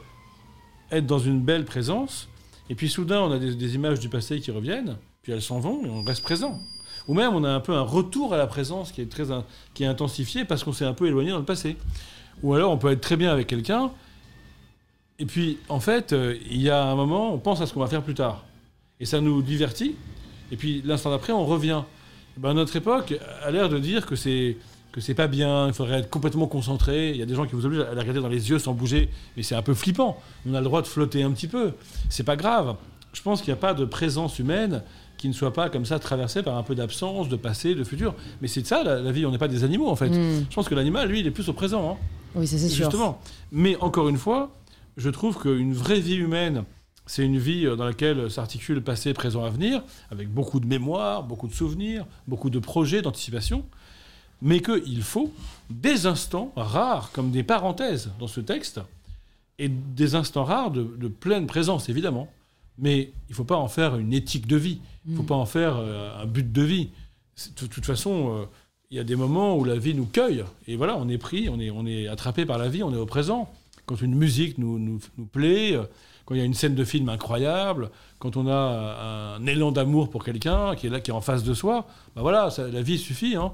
[0.92, 2.30] être dans une belle présence,
[2.70, 5.60] et puis soudain on a des, des images du passé qui reviennent, puis elles s'en
[5.60, 6.60] vont et on reste présent.
[7.08, 9.26] Ou même on a un peu un retour à la présence qui est, très,
[9.74, 11.78] qui est intensifié parce qu'on s'est un peu éloigné dans le passé.
[12.44, 13.92] Ou alors on peut être très bien avec quelqu'un,
[15.20, 17.80] et puis en fait, euh, il y a un moment, on pense à ce qu'on
[17.80, 18.44] va faire plus tard.
[19.00, 19.96] Et ça nous divertit,
[20.52, 21.84] et puis l'instant d'après, on revient.
[22.38, 24.58] ben, notre époque a l'air de dire que c'est
[24.92, 27.12] que c'est pas bien, il faudrait être complètement concentré.
[27.12, 28.74] Il y a des gens qui vous obligent à la regarder dans les yeux sans
[28.74, 30.18] bouger, mais c'est un peu flippant.
[30.50, 31.74] On a le droit de flotter un petit peu.
[32.08, 32.78] C'est pas grave.
[33.12, 34.84] Je pense qu'il n'y a pas de présence humaine
[35.18, 38.16] qui ne soit pas comme ça traversé par un peu d'absence, de passé, de futur.
[38.42, 40.10] Mais c'est ça la, vie, on n'est pas des animaux en fait.
[40.10, 40.46] Hmm.
[40.50, 41.92] Je pense que l'animal, lui, il est plus au présent.
[41.92, 41.98] Hein.
[42.36, 42.70] Oui, c'est sûr.
[42.86, 43.22] Justement.
[43.52, 44.52] Mais encore une fois,
[44.98, 46.64] je trouve qu'une vraie vie humaine,
[47.06, 51.48] c'est une vie euh, dans laquelle s'articule passé, présent, avenir, avec beaucoup de mémoire, beaucoup
[51.48, 53.66] de souvenirs, beaucoup de projets, d'anticipation,
[54.42, 55.32] mais qu'il faut
[55.70, 58.82] des instants rares, comme des parenthèses dans ce texte,
[59.58, 62.30] et des instants rares de, de pleine présence, évidemment.
[62.78, 64.80] Mais il ne faut pas en faire une éthique de vie.
[65.06, 65.28] Il ne faut mm.
[65.28, 66.90] pas en faire euh, un but de vie.
[67.60, 68.46] De toute façon, euh,
[68.92, 70.44] il y a des moments où la vie nous cueille.
[70.68, 72.98] Et voilà, on est pris, on est, on est attrapé par la vie, on est
[72.98, 73.52] au présent.
[73.86, 75.84] Quand une musique nous, nous, nous plaît, euh,
[76.26, 80.10] quand il y a une scène de film incroyable, quand on a un élan d'amour
[80.10, 82.98] pour quelqu'un qui est là, qui est en face de soi, ben voilà, la vie
[82.98, 83.36] suffit.
[83.36, 83.52] Hein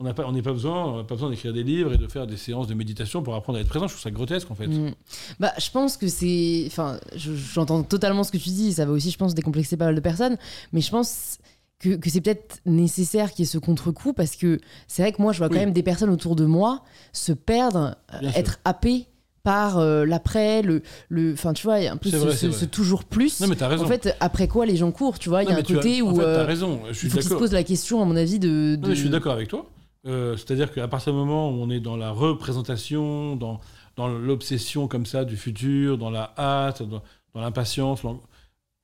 [0.00, 2.66] on n'a pas, pas besoin, pas besoin d'écrire des livres et de faire des séances
[2.66, 3.86] de méditation pour apprendre à être présent.
[3.86, 4.66] Je trouve ça grotesque en fait.
[4.66, 4.94] Mm.
[5.38, 8.72] Bah, je pense que c'est, enfin, j'entends totalement ce que tu dis.
[8.72, 10.36] Ça va aussi, je pense, décomplexer pas mal de personnes.
[10.72, 11.38] Mais je pense
[11.78, 15.32] que, c'est peut-être nécessaire qu'il y ait ce contre-coup parce que c'est vrai que moi,
[15.32, 16.82] je vois quand même des personnes autour de moi
[17.12, 17.96] se perdre,
[18.34, 19.08] être happées
[19.44, 20.80] par euh, l'après, le,
[21.10, 23.40] le, enfin tu vois, il y a un peu ce, toujours plus.
[23.42, 23.84] Non, mais as raison.
[23.84, 26.08] En fait, après quoi les gens courent, tu vois, il y a un côté où.
[26.08, 26.80] En fait, as raison.
[26.88, 28.78] Je suis il faut se pose la question, à mon avis, de.
[28.82, 29.70] je suis d'accord avec toi.
[30.06, 33.60] Euh, c'est-à-dire qu'à partir du moment où on est dans la représentation, dans,
[33.96, 37.02] dans l'obsession comme ça du futur, dans la hâte, dans,
[37.34, 38.02] l'impatience,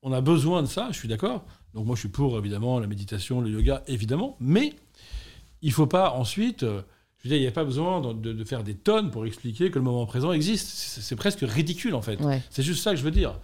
[0.03, 1.45] on a besoin de ça, je suis d'accord.
[1.75, 4.75] Donc moi je suis pour évidemment la méditation, le yoga, évidemment, mais
[5.63, 6.63] il ne faut pas ensuite...
[6.63, 6.83] Euh,
[7.19, 9.79] je veux dire, il n'y a pas besoin de, faire des tonnes pour expliquer que
[9.79, 10.69] le moment présent existe.
[10.69, 12.19] C'est presque ridicule, en fait.
[12.49, 13.39] C'est juste ça que je veux dire.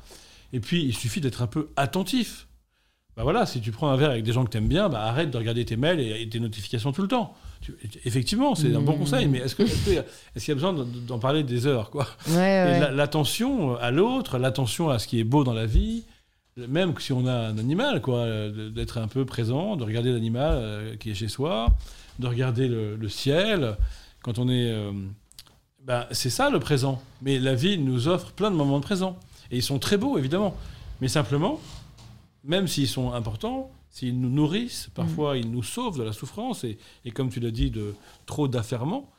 [0.54, 2.46] Et puis, il suffit d'être un peu attentif
[3.16, 5.02] bah voilà, si tu prends un verre avec des gens que tu aimes bien, bah
[5.02, 7.34] arrête de regarder tes mails et, tes notifications tout le temps.
[8.04, 8.98] Effectivement, c'est un bon mmh.
[8.98, 12.06] conseil, mais est-ce qu'il est y a besoin d'en parler des heures quoi?
[12.28, 16.04] L'attention à l'autre, l'attention à ce qui est beau dans la vie,
[16.56, 20.96] même si on a un animal, quoi, d'être un peu présent, de regarder l'animal euh,
[20.96, 21.68] qui est chez soi,
[22.18, 23.76] de regarder le, ciel,
[24.22, 24.70] quand on est...
[24.70, 24.92] Euh,
[25.84, 27.00] bah, c'est ça le présent.
[27.22, 29.18] Mais la vie nous offre plein de moments de présent.
[29.50, 30.56] Et ils sont très beaux, évidemment.
[31.00, 31.60] Mais simplement,
[32.42, 35.38] même s'ils sont importants, s'ils nous nourrissent, parfois mm.
[35.38, 36.76] ils nous sauvent de la souffrance, et,
[37.14, 37.94] comme tu l'as dit, de
[38.26, 39.10] trop d'affairement,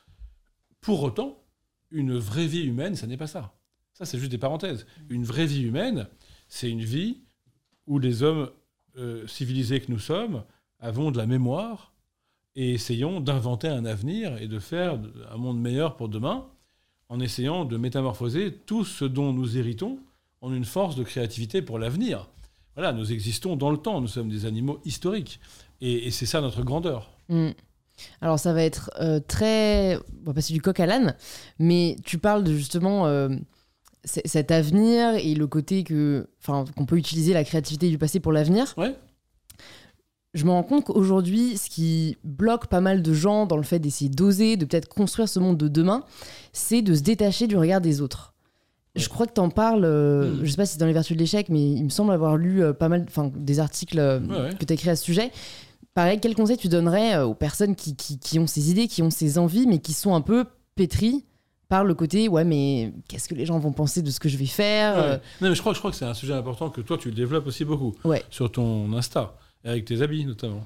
[0.82, 1.44] pour autant,
[1.90, 3.56] une vraie vie humaine, ça n'est pas ça.
[3.94, 4.86] Ça, c'est juste des parenthèses.
[5.10, 6.08] Une vraie vie humaine,
[6.48, 7.22] c'est une vie
[7.88, 8.52] où les hommes
[8.98, 10.44] euh, civilisés que nous sommes
[10.80, 11.92] avons de la mémoire
[12.54, 15.00] et essayons d'inventer un avenir et de faire
[15.32, 16.46] un monde meilleur pour demain
[17.10, 19.98] en essayant de métamorphoser tout ce dont nous héritons
[20.42, 22.30] en une force de créativité pour l'avenir
[22.78, 25.40] voilà, nous existons dans le temps, nous sommes des animaux historiques.
[25.82, 27.10] Et, c'est ça notre grandeur.
[27.28, 27.50] Mm.
[28.22, 29.98] Alors ça va être euh, très...
[29.98, 31.16] On va passer du coq à l'âne,
[31.58, 33.30] mais tu parles de justement euh,
[34.06, 38.76] cet avenir et le côté que, qu'on peut utiliser la créativité du passé pour l'avenir.
[38.78, 38.96] Ouais.
[40.36, 43.80] Je me rends compte qu'aujourd'hui, ce qui bloque pas mal de gens dans le fait
[43.80, 46.04] d'essayer d'oser, de peut-être construire ce monde de demain,
[46.54, 48.36] c'est de se détacher du regard des autres.
[48.98, 50.40] Je crois que tu en parles, euh, hmm.
[50.44, 52.38] je sais pas si c'est dans les vertus de l'échec, mais il me semble avoir
[52.38, 55.32] lu euh, pas mal, des articles euh, que tu as écrits à ce sujet.
[55.94, 59.38] Pareil, quel conseil tu donnerais aux personnes qui, qui, ont ces idées, qui ont ces
[59.38, 60.46] envies, mais qui sont un peu
[60.76, 61.26] pétries
[61.70, 64.38] par le côté ouais mais qu'est-ce que les gens vont penser de ce que je
[64.38, 66.98] vais faire Non mais je crois, je crois que c'est un sujet important que toi
[66.98, 67.94] tu le développes aussi beaucoup
[68.30, 69.36] sur ton Insta
[69.66, 70.64] avec tes habits notamment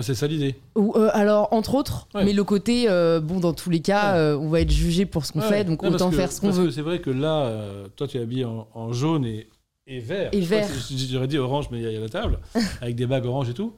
[0.00, 0.54] c'est ça l'idée.
[0.76, 4.48] Euh, alors, entre autres, mais le côté, euh, bon, dans tous les cas, euh, on
[4.48, 6.70] va être jugé pour ce qu'on fait, donc autant faire ce qu'on veut.
[6.70, 7.52] C'est vrai que là,
[7.96, 9.48] toi, tu es habillé en, jaune et,
[9.86, 10.30] et vert.
[10.32, 10.68] Et vert.
[11.10, 12.38] J'aurais dit orange, mais il y, a la table,
[12.80, 13.74] avec des bagues orange et tout.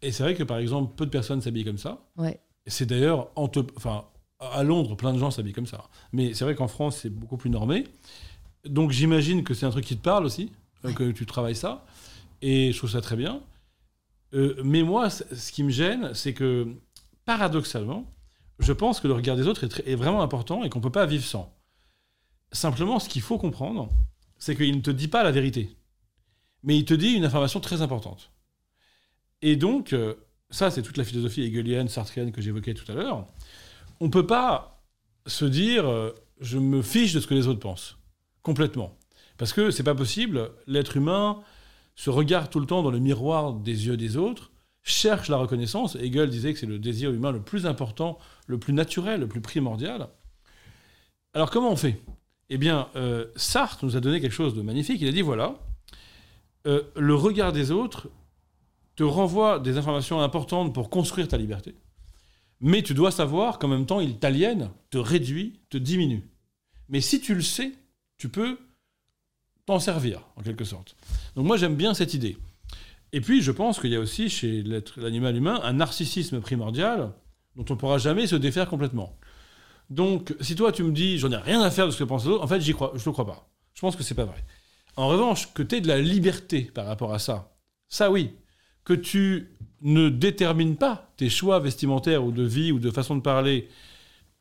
[0.00, 1.98] Et c'est vrai que, par exemple, peu de personnes s'habillent comme ça.
[2.16, 2.38] Ouais.
[2.66, 4.04] C'est d'ailleurs, enfin,
[4.38, 5.84] à Londres, plein de gens s'habillent comme ça.
[6.12, 7.84] Mais c'est vrai qu'en France, c'est beaucoup plus normé.
[8.64, 10.52] Donc, j'imagine que c'est un truc qui te parle aussi,
[10.94, 11.84] que tu travailles ça.
[12.42, 13.40] Et je trouve ça très bien.
[14.34, 16.68] Euh, mais moi, ce qui me gêne, c'est que,
[17.24, 18.06] paradoxalement,
[18.58, 21.06] je pense que le regard des autres est, vraiment important et qu'on ne peut pas
[21.06, 21.54] vivre sans.
[22.52, 23.88] Simplement, ce qu'il faut comprendre,
[24.38, 25.76] c'est qu'il ne te dit pas la vérité,
[26.62, 28.30] mais il te dit une information très importante.
[29.40, 30.14] Et donc, euh,
[30.50, 33.26] ça, c'est toute la philosophie hegelienne, sartréenne que j'évoquais tout à l'heure.
[34.00, 34.82] On ne peut pas
[35.26, 36.10] se dire, euh,
[36.40, 37.98] je me fiche de ce que les autres pensent,
[38.42, 38.96] complètement.
[39.38, 40.50] Parce que c'est pas possible.
[40.66, 41.42] L'être humain
[41.94, 44.50] se regarde tout le temps dans le miroir des yeux des autres,
[44.82, 45.96] cherche la reconnaissance.
[45.96, 49.40] Hegel disait que c'est le désir humain le plus important, le plus naturel, le plus
[49.40, 50.08] primordial.
[51.34, 52.00] Alors comment on fait?
[52.50, 55.00] Eh bien, euh, Sartre nous a donné quelque chose de magnifique.
[55.00, 55.54] Il a dit, voilà,
[56.66, 58.10] euh, le regard des autres
[58.96, 61.74] te renvoie des informations importantes pour construire ta liberté,
[62.60, 66.28] mais tu dois savoir qu'en même temps, il t'aliène, te réduit, te diminue.
[66.88, 67.72] Mais si tu le sais,
[68.18, 68.58] tu peux
[69.72, 70.96] t'en servir, en quelque sorte.
[71.34, 72.36] Donc moi, j'aime bien cette idée.
[73.12, 74.62] Et puis, je pense qu'il y a aussi chez
[74.96, 77.12] l'animal humain un narcissisme primordial
[77.56, 79.18] dont on ne pourra jamais se défaire complètement.
[79.90, 82.24] Donc, si toi, tu me dis, j'en ai rien à faire de ce que pensent
[82.24, 83.50] les autres, en fait, j'y crois, je ne le crois pas.
[83.74, 84.44] Je pense que c'est pas vrai.
[84.96, 87.54] En revanche, que tu aies de la liberté par rapport à ça,
[87.88, 88.30] ça oui.
[88.84, 93.20] Que tu ne détermines pas tes choix vestimentaires ou de vie ou de façon de
[93.20, 93.68] parler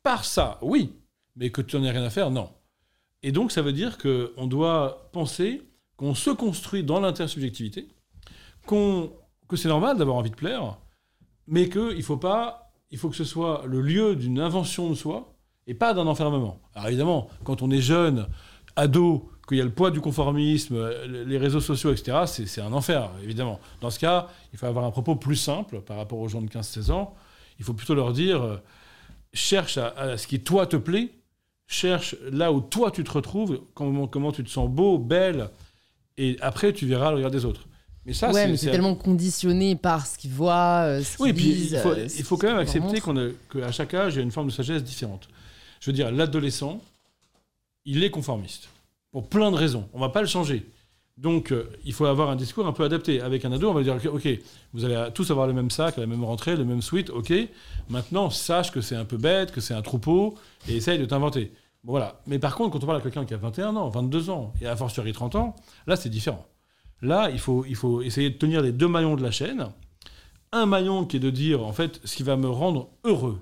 [0.04, 0.94] par ça, oui.
[1.36, 2.50] Mais que tu n'en aies rien à faire, non.
[3.24, 5.62] Et donc, ça veut dire qu'on doit penser
[5.96, 7.88] qu'on se construit dans l'intersubjectivité,
[8.66, 9.12] qu'on,
[9.48, 10.80] que c'est normal d'avoir envie de plaire,
[11.46, 15.36] mais qu'il faut pas, il faut que ce soit le lieu d'une invention de soi
[15.68, 16.60] et pas d'un enfermement.
[16.74, 18.28] Alors évidemment, quand on est jeune,
[18.76, 23.12] ado, qu'il y a le poids du conformisme, les réseaux sociaux, etc., c'est un enfer,
[23.22, 23.60] évidemment.
[23.82, 26.48] Dans ce cas, il faut avoir un propos plus simple par rapport aux gens de
[26.48, 27.14] 15-16 ans.
[27.60, 28.58] Il faut plutôt leur dire, euh,
[29.34, 31.12] cherche à ce qui, toi, te plaît,
[31.72, 35.50] cherche là où toi tu te retrouves, comment, comment tu te sens beau, belle,
[36.18, 37.68] et après tu verras le regard des autres.
[38.06, 41.78] Mais ça, ouais, c'est tellement conditionné par ce qu'ils voient, euh, ce oui, puis il
[41.78, 44.52] faut, il faut quand même accepter qu'à chaque âge, il y a une forme de
[44.52, 45.28] sagesse différente.
[45.80, 46.82] Je veux dire, l'adolescent,
[47.86, 48.70] il est conformiste.
[49.12, 49.88] Pour plein de raisons.
[49.94, 50.66] On ne va pas le changer.
[51.22, 53.22] Donc, euh, il faut avoir un discours un peu adapté.
[53.22, 54.28] Avec un ado, on va dire OK,
[54.74, 57.32] vous allez tous avoir le même sac, la même rentrée, le même suite, OK.
[57.90, 60.34] Maintenant, sache que c'est un peu bête, que c'est un troupeau,
[60.68, 61.52] et essaye de t'inventer.
[61.84, 62.20] Voilà.
[62.26, 64.66] Mais par contre, quand on parle à quelqu'un qui a 21 ans, 22 ans, et
[64.66, 65.56] à fortiori 30 ans,
[65.86, 66.48] là, c'est différent.
[67.04, 69.68] Là, il faut, essayer de tenir les deux maillons de la chaîne.
[70.52, 73.40] Un maillon qui est de dire, en fait, ce qui va me rendre heureux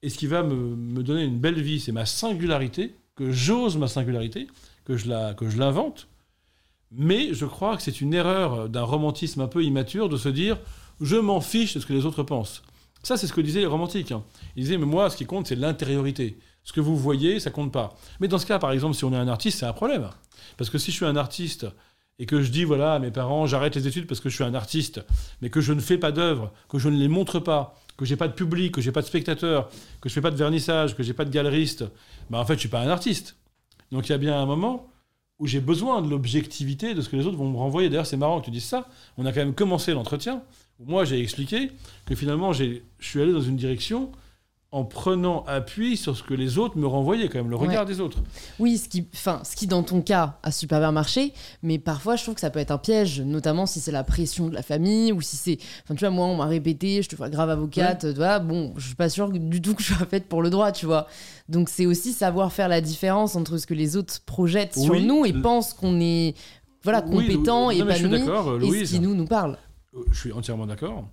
[0.00, 3.88] et ce qui va me, donner une belle vie, c'est ma singularité, que j'ose ma
[3.88, 4.46] singularité,
[4.86, 6.08] que je l'invente.
[6.92, 10.58] Mais je crois que c'est une erreur d'un romantisme un peu immature de se dire
[11.00, 12.62] je m'en fiche de ce que les autres pensent.
[13.02, 14.12] Ça, c'est ce que disaient les romantiques.
[14.12, 14.24] Hein.
[14.56, 16.38] Ils disaient mais moi, ce qui compte, c'est l'intériorité.
[16.62, 17.94] Ce que vous voyez, ça compte pas.
[18.20, 20.08] Mais dans ce cas, par exemple, si on est un artiste, c'est un problème.
[20.56, 21.66] Parce que si je suis un artiste
[22.18, 24.44] et que je dis voilà à mes parents j'arrête les études parce que je suis
[24.44, 25.04] un artiste,
[25.42, 28.16] mais que je ne fais pas d'œuvres, que je ne les montre pas, que j'ai
[28.16, 29.68] pas de public, que j'ai pas de spectateurs,
[30.00, 31.84] que je fais pas de vernissage, que j'ai pas de galeriste,
[32.30, 33.36] bah en fait je suis pas un artiste.
[33.90, 34.88] Donc il y a bien un moment
[35.38, 37.88] où j'ai besoin de l'objectivité de ce que les autres vont me renvoyer.
[37.88, 38.88] D'ailleurs c'est marrant que tu dises ça.
[39.18, 40.42] On a quand même commencé l'entretien
[40.80, 41.70] moi j'ai expliqué
[42.06, 44.10] que finalement je suis allé dans une direction
[44.74, 48.00] en prenant appui sur ce que les autres me renvoyaient, quand même, le regard des
[48.00, 48.18] autres.
[48.58, 52.16] Oui, ce qui, enfin, ce qui, dans ton cas, a super bien marché, mais parfois,
[52.16, 54.64] je trouve que ça peut être un piège, notamment si c'est la pression de la
[54.64, 55.58] famille, ou si c'est.
[55.84, 58.74] Enfin, tu vois, moi, on m'a répété, je te vois grave avocate, tu vois, bon,
[58.76, 61.06] je suis pas sûre du tout que je sois faite pour le droit, tu vois.
[61.48, 65.24] Donc, c'est aussi savoir faire la différence entre ce que les autres projettent sur nous
[65.24, 66.34] et pensent qu'on est
[66.82, 69.56] voilà, compétent et épanoui, et ce qui nous, nous parle.
[69.94, 71.08] Euh, je suis entièrement d'accord.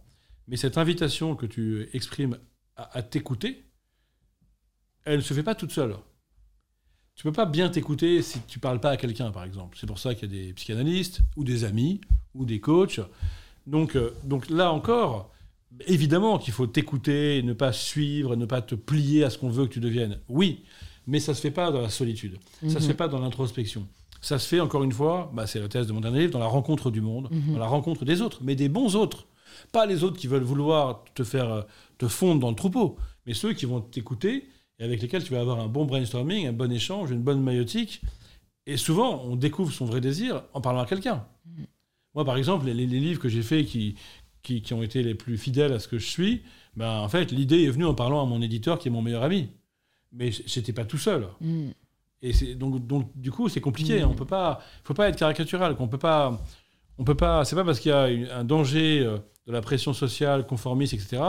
[0.47, 2.37] Mais cette invitation que tu exprimes
[2.91, 3.63] à, t'écouter,
[5.05, 5.95] elle ne se fait pas toute seule.
[7.15, 9.77] Tu peux pas bien t'écouter si tu parles pas à quelqu'un, par exemple.
[9.79, 12.01] C'est pour ça qu'il y a des psychanalystes, ou des amis,
[12.33, 13.01] ou des coachs.
[13.67, 15.31] Donc, euh, donc là encore,
[15.87, 19.67] évidemment qu'il faut t'écouter, ne pas suivre, ne pas te plier à ce qu'on veut
[19.67, 20.19] que tu deviennes.
[20.29, 20.63] Oui,
[21.07, 22.37] mais ça se fait pas dans la solitude.
[22.63, 22.81] Ça se mhm.
[22.81, 23.87] fait pas dans l'introspection.
[24.21, 26.39] Ça se fait, encore une fois, bah, c'est la thèse de mon dernier livre, dans
[26.39, 27.53] la rencontre du monde, mhm.
[27.53, 29.25] dans la rencontre des autres, mais des bons autres.
[29.71, 31.61] Pas les autres qui veulent vouloir te faire euh,
[32.01, 32.97] te fondre dans le troupeau,
[33.27, 34.49] mais ceux qui vont t'écouter
[34.79, 38.01] et avec lesquels tu vas avoir un bon brainstorming, un bon échange, une bonne maïotique.
[38.65, 41.27] Et souvent, on découvre son vrai désir en parlant à quelqu'un.
[42.15, 43.95] Moi, par exemple, les, livres que j'ai faits qui,
[44.41, 46.41] qui, ont été les plus fidèles à ce que je suis,
[46.75, 49.21] ben, en fait, l'idée est venue en parlant à mon éditeur qui est mon meilleur
[49.21, 49.49] ami.
[50.11, 51.27] Mais j'étais pas tout seul.
[51.39, 51.69] Mm.
[52.23, 54.03] Et c'est, donc, donc, du coup, c'est compliqué.
[54.03, 54.09] Mm.
[54.09, 55.75] On peut pas, faut pas être caricatural.
[55.75, 56.41] Qu'on peut pas,
[56.97, 57.45] on peut pas.
[57.45, 61.21] C'est pas parce qu'il y a un danger euh, de la pression sociale, conformiste, etc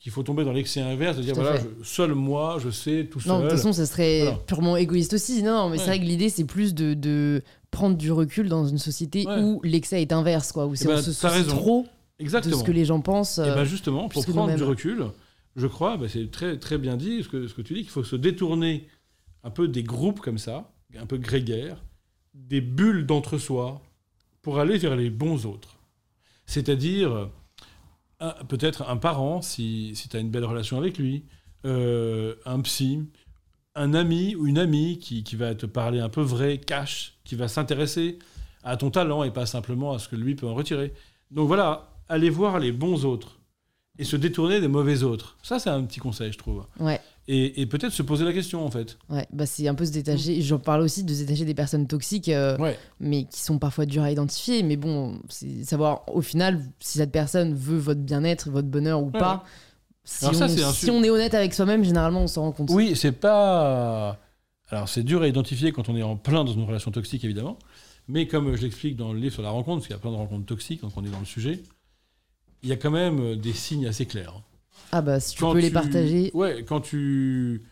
[0.00, 3.32] qu'il faut tomber dans l'excès inverse, de dire voilà, seul moi, je sais, tout seul.
[3.32, 5.42] Non, de toute façon, ça serait purement égoïste aussi.
[5.42, 8.78] Non, mais c'est vrai que l'idée, c'est plus de, de, prendre du recul dans une
[8.78, 11.02] société où l'excès est inverse, quoi, où c'est ben,
[11.46, 11.86] trop
[12.18, 12.56] Exactement.
[12.56, 13.38] de ce que les gens pensent.
[13.38, 15.04] Et ben justement, pour prendre du recul,
[15.56, 17.90] je crois, ben c'est très, très bien dit ce que, ce que tu dis, qu'il
[17.90, 18.88] faut se détourner
[19.44, 21.82] un peu des groupes comme ça, un peu grégaires,
[22.34, 23.82] des bulles d'entre-soi,
[24.42, 25.78] pour aller vers les bons autres.
[26.46, 27.30] C'est-à-dire
[28.48, 31.24] peut-être un parent, si, si tu as une belle relation avec lui,
[31.66, 33.06] euh, un psy,
[33.74, 37.48] un ami ou une amie qui, va te parler un peu vrai, cash, qui va
[37.48, 38.18] s'intéresser
[38.62, 40.92] à ton talent et pas simplement à ce que lui peut en retirer.
[41.30, 43.38] Donc voilà, allez voir les bons autres
[43.98, 45.36] et se détourner des mauvais autres.
[45.42, 46.66] Ça, c'est un petit conseil, je trouve.
[46.78, 47.00] Ouais.
[47.32, 48.98] Et, peut-être se poser la question, en fait.
[49.08, 50.42] Ouais, bah c'est un peu se détacher.
[50.42, 52.58] J'en parle aussi de se détacher des personnes toxiques, euh,
[52.98, 54.64] mais qui sont parfois dures à identifier.
[54.64, 59.12] Mais bon, c'est savoir au final si cette personne veut votre bien-être, votre bonheur ou
[59.12, 59.44] pas.
[60.02, 62.70] Si, on, si on est honnête avec soi-même, généralement, on s'en rend compte.
[62.72, 64.18] Oui, c'est pas.
[64.70, 67.60] Alors, c'est dur à identifier quand on est en plein dans une relation toxique, évidemment.
[68.08, 70.10] Mais comme je l'explique dans le livre sur la rencontre, parce qu'il y a plein
[70.10, 71.62] de rencontres toxiques quand on est dans le sujet,
[72.64, 74.42] il y a quand même des signes assez clairs.
[74.92, 76.30] Ah bah si tu peux les partager.
[76.34, 77.62] Ouais, quand tu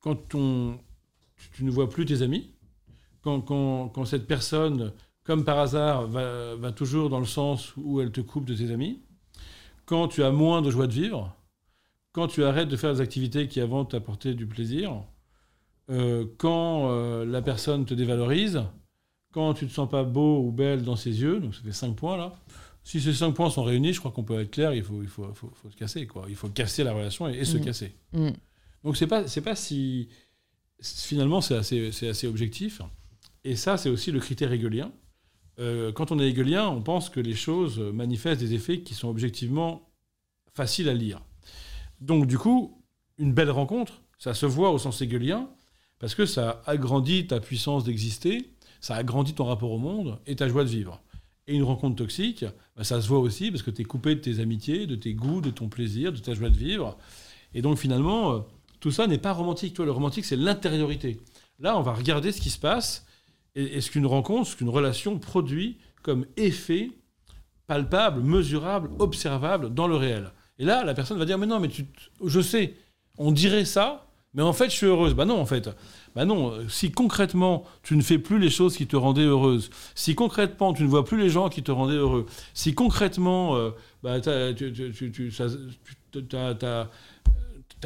[0.00, 2.50] quand tu ne vois plus tes amis,
[3.22, 4.92] quand, quand, quand cette personne,
[5.24, 8.72] comme par hasard, va, va, toujours dans le sens où elle te coupe de tes
[8.72, 9.00] amis,
[9.86, 11.34] quand tu as moins de joie de vivre,
[12.12, 15.04] quand tu arrêtes de faire des activités qui avant t'apportaient du plaisir,
[15.90, 18.62] euh, quand euh, la personne te dévalorise,
[19.32, 21.72] quand tu ne te sens pas beau ou belle dans ses yeux, donc ça fait
[21.72, 22.34] cinq points là,
[22.84, 25.08] si ces cinq points sont réunis, je crois qu'on peut être clair, il faut, il
[25.08, 26.06] faut, faut, se casser.
[26.06, 26.26] Quoi.
[26.28, 27.64] Il faut casser la relation et, se mm.
[27.64, 27.94] casser.
[28.12, 28.30] Mm.
[28.84, 30.08] Donc c'est pas, pas si...
[30.80, 32.82] Finalement, c'est assez, assez objectif.
[33.44, 34.90] Et ça, c'est aussi le critère hegelien.
[35.60, 39.08] Euh, quand on est hegelien, on pense que les choses manifestent des effets qui sont
[39.08, 39.88] objectivement
[40.54, 41.22] faciles à lire.
[42.00, 42.82] Donc du coup,
[43.18, 45.48] une belle rencontre, ça se voit au sens hegelien,
[46.00, 50.48] parce que ça agrandit ta puissance d'exister, ça agrandit ton rapport au monde et ta
[50.48, 51.00] joie de vivre.
[51.46, 52.44] Et une rencontre toxique,
[52.76, 55.14] bah, ça se voit aussi parce que tu es coupé de tes amitiés, de tes
[55.14, 56.96] goûts, de ton plaisir, de ta joie de vivre.
[57.54, 58.38] Et donc finalement, euh,
[58.80, 59.74] tout ça n'est pas romantique.
[59.74, 61.20] Toi, le romantique, c'est l'intériorité.
[61.58, 63.06] Là, on va regarder ce qui se passe
[63.54, 66.90] et, ce qu'une rencontre, ce qu'une relation produit comme effet
[67.66, 70.32] palpable, mesurable, observable dans le réel.
[70.58, 71.86] Et là, la personne va dire, mais non, mais tu,
[72.24, 72.74] je sais,
[73.18, 75.14] on dirait ça, mais en fait, je suis heureuse.
[75.14, 75.68] Bah non, en fait.
[76.14, 80.14] Bah non, si concrètement, tu ne fais plus les choses qui te rendaient heureuse, si
[80.14, 83.70] concrètement, tu ne vois plus les gens qui te rendaient heureux, si concrètement, euh,
[84.02, 84.52] bah, tu as,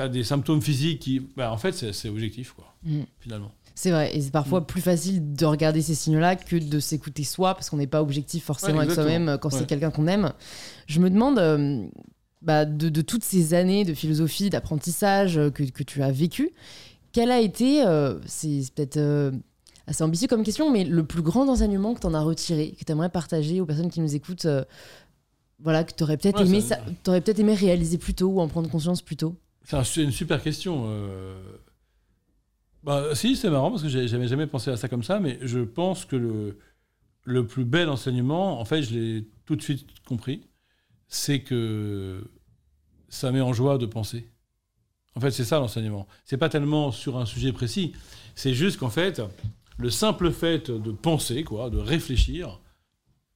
[0.09, 1.21] des symptômes physiques qui...
[1.37, 3.03] Bah, en fait, c'est objectif, quoi, mm.
[3.21, 3.53] finalement.
[3.79, 4.67] C'est vrai, et c'est parfois Mm.
[4.67, 8.45] plus facile de regarder ces signaux-là que de s'écouter soi, parce qu'on n'est pas objectif
[8.45, 10.33] forcément Ouais, avec soi-même euh, quand c'est quelqu'un qu'on aime.
[10.87, 11.87] Je me demande, euh,
[12.41, 16.53] bah, de, de toutes ces années de philosophie, d'apprentissage euh, que, que tu as vécu,
[17.17, 19.33] quel a été, euh, c'est peut-être euh,
[19.87, 22.85] assez ambitieux comme question, mais le plus grand enseignement que tu en as retiré, que
[22.85, 24.65] tu aimerais partager aux personnes qui nous écoutent euh,
[25.59, 26.79] voilà, que tu aurais peut-être Ouais, aimé, ça-
[27.55, 29.35] réaliser plus tôt ou en prendre conscience plus tôt?
[29.65, 30.85] C'est un- c'est une super question.
[32.85, 35.61] Bah, si, c'est marrant parce que j'avais jamais pensé à ça comme ça, mais je
[35.61, 36.59] pense que le,
[37.25, 40.43] le plus bel enseignement, en fait, je l'ai tout de suite compris,
[41.09, 42.25] c'est que
[43.09, 44.31] ça met en joie de penser.
[45.17, 46.07] En fait, c'est ça l'enseignement.
[46.25, 47.93] C'est pas tellement sur un sujet précis,
[48.35, 49.23] c'est juste qu'en fait,
[49.79, 52.61] le simple fait de penser, quoi, de réfléchir,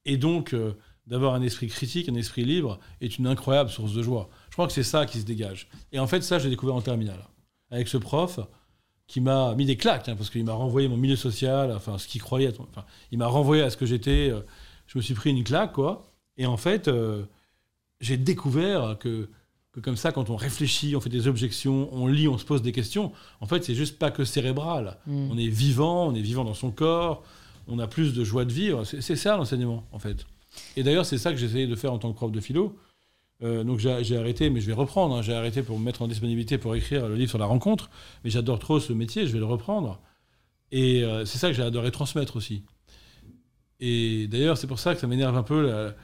[0.04, 0.74] et donc euh,
[1.06, 4.28] d'avoir un esprit critique, un esprit libre, est une incroyable source de joie.
[4.48, 5.68] Je crois que c'est ça qui se dégage.
[5.92, 7.26] Et en fait, ça, j'ai découvert en terminale.
[7.70, 8.40] Avec ce prof
[9.06, 12.06] qui m'a mis des claques, hein, parce qu'il m'a renvoyé mon milieu social, enfin, ce
[12.06, 12.52] qu'il croyait.
[12.58, 14.30] Enfin, il m'a renvoyé à ce que j'étais.
[14.30, 14.40] euh,
[14.86, 16.12] je me suis pris une claque, quoi.
[16.36, 17.24] Et en fait, euh,
[18.00, 19.28] j'ai découvert que,
[19.72, 22.60] que comme ça, quand on réfléchit, on fait des objections, on lit, on se pose
[22.62, 24.98] des questions, en fait, c'est juste pas que cérébral.
[25.06, 25.28] Mm.
[25.30, 27.22] On est vivant, on est vivant dans son corps,
[27.68, 28.84] on a plus de joie de vivre.
[28.84, 30.26] C'est ça l'enseignement, en fait.
[30.76, 32.76] Et d'ailleurs, c'est ça que essayé de faire en tant que prof de philo.
[33.42, 35.14] Euh, donc j'ai j'ai arrêté, mais je vais reprendre.
[35.16, 35.22] hein.
[35.22, 37.88] J'ai arrêté pour me mettre en disponibilité pour écrire le livre sur la rencontre.
[38.24, 40.00] Mais j'adore trop ce métier, je vais le reprendre.
[40.72, 42.64] Et euh, c'est ça que j'ai adoré transmettre aussi.
[43.78, 45.66] Et d'ailleurs, c'est pour ça que ça m'énerve un peu.
[45.66, 45.94] la-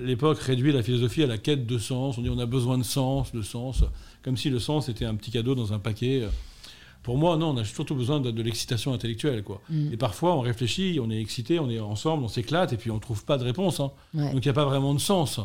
[0.00, 2.18] L'époque réduit la philosophie à la quête de sens.
[2.18, 3.84] On dit on a besoin de sens, de sens,
[4.22, 6.24] comme si le sens était un petit cadeau dans un paquet.
[7.04, 9.44] Pour moi, non, on a surtout besoin de, de l'excitation intellectuelle.
[9.44, 9.60] Quoi.
[9.70, 9.92] Mm.
[9.92, 12.98] Et parfois, on réfléchit, on est excité, on est ensemble, on s'éclate, et puis on
[12.98, 13.78] trouve pas de réponse.
[13.78, 13.92] hein.
[14.12, 14.32] Ouais.
[14.32, 15.38] Donc il n'y a pas vraiment de sens.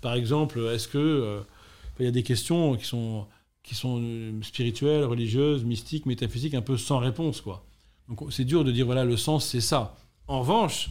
[0.00, 1.40] Par exemple, est-ce que euh,
[2.00, 3.26] il y a des questions qui sont
[3.62, 7.64] qui sont euh, spirituelles, religieuses, mystiques, métaphysiques, un peu sans réponse, quoi.
[8.08, 9.94] Donc c'est dur de dire voilà le sens c'est ça.
[10.28, 10.88] En revanche,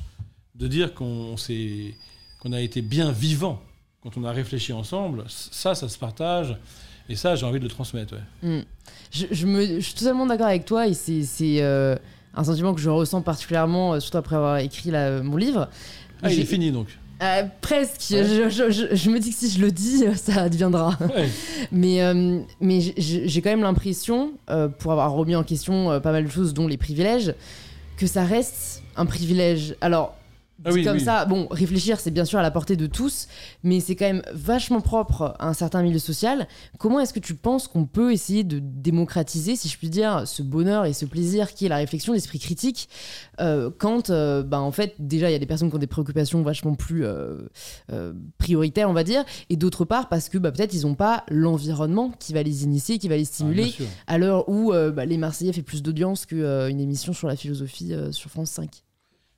[0.56, 1.96] de dire qu'on s'est
[2.42, 3.62] qu'on a été bien vivant
[4.04, 6.58] quand on a réfléchi ensemble, ça, ça se partage.
[7.08, 8.16] Et ça, j'ai envie de le transmettre.
[8.16, 8.50] ouais.
[8.60, 8.64] Mm.
[9.12, 11.24] Je, je me, je suis totalement d'accord avec toi et c'est
[11.62, 11.96] euh,
[12.34, 15.70] un sentiment que je ressens particulièrement, euh, surtout après avoir écrit là, mon livre.
[16.24, 16.88] Ah, il J'ai- est fini donc.
[17.22, 18.02] Euh, presque.
[18.12, 18.24] Ouais.
[18.24, 20.98] Je, je- je- je me dis que si je le dis, euh, ça deviendra.
[21.16, 21.30] Ouais.
[21.72, 26.12] Mais, euh, mais j'ai- quand même l'impression, euh, pour avoir remis en question euh, pas
[26.12, 27.36] mal de choses, dont les privilèges,
[27.98, 29.76] que ça reste un privilège.
[29.82, 30.16] Alors,
[30.66, 31.04] Ah oui, comme oui.
[31.04, 33.28] ça, bon, réfléchir, c'est bien sûr à la portée de tous,
[33.64, 36.48] mais c'est quand même vachement propre à un certain milieu social.
[36.78, 40.44] Comment est-ce que tu penses qu'on peut essayer de démocratiser, si je puis dire, ce
[40.44, 42.90] bonheur et ce plaisir qui est la réflexion, l'esprit critique,
[43.40, 45.88] euh, quand, euh, bah, en fait, déjà, il y a des personnes qui ont des
[45.88, 47.48] préoccupations vachement plus euh,
[48.38, 52.12] prioritaires, on va dire, et d'autre part, parce que bah, peut-être ils n'ont pas l'environnement
[52.20, 53.74] qui va les initier, qui va les Ah, stimuler,
[54.08, 58.30] à l'heure où bah, les Marseillais fait plus d'audience qu'une émission sur la philosophie sur
[58.30, 58.84] France 5.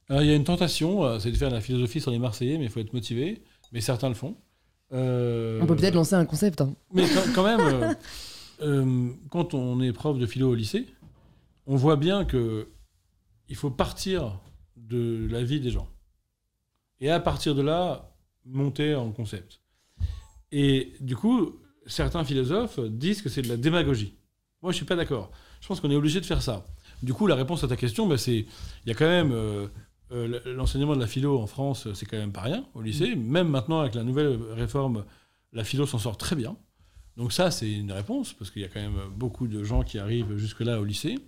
[0.10, 2.20] Alors, il y a une tentation, euh, c'est de faire de la philosophie sur les
[2.20, 3.44] Marseillais, mais il faut être motivé.
[3.72, 4.36] Mais certains le font.
[4.92, 6.62] Euh, On peut peut-être lancer un concept.
[6.62, 6.76] hein.
[6.94, 7.94] Mais quand, quand même, euh,
[8.62, 10.86] euh, quand on est prof de philo au lycée,
[11.66, 12.68] on voit bien que
[13.50, 14.40] il faut partir
[14.76, 15.88] de la vie des gens.
[17.00, 19.62] Et à partir de là, monter en concept.
[20.52, 21.56] Et du coup,
[21.88, 24.16] certains philosophes disent que c'est de la démagogie.
[24.62, 25.32] Moi, je suis pas d'accord.
[25.62, 26.66] Je pense qu'on est obligé de faire ça.
[27.02, 29.68] Du coup, la réponse à ta question, bah, c'est il y a quand même euh,
[30.14, 33.16] euh, l'enseignement de la philo en France, c'est quand même pas rien au lycée.
[33.16, 35.06] Même maintenant, avec la nouvelle réforme,
[35.54, 36.56] la philo s'en sort très bien.
[37.18, 40.00] Donc ça, c'est une réponse, parce qu'il y a quand même beaucoup de gens qui
[40.00, 41.20] arrivent jusque-là au lycée.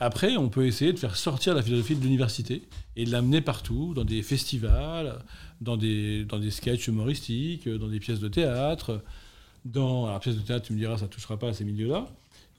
[0.00, 2.62] Après, on peut essayer de faire sortir la philosophie de l'université
[2.96, 5.20] et de l'amener partout, dans des festivals,
[5.60, 9.02] dans des, dans des sketchs humoristiques, dans des pièces de théâtre.
[9.64, 12.06] Dans alors, pièces de théâtre, tu me diras, ça ne touchera pas à ces milieux-là.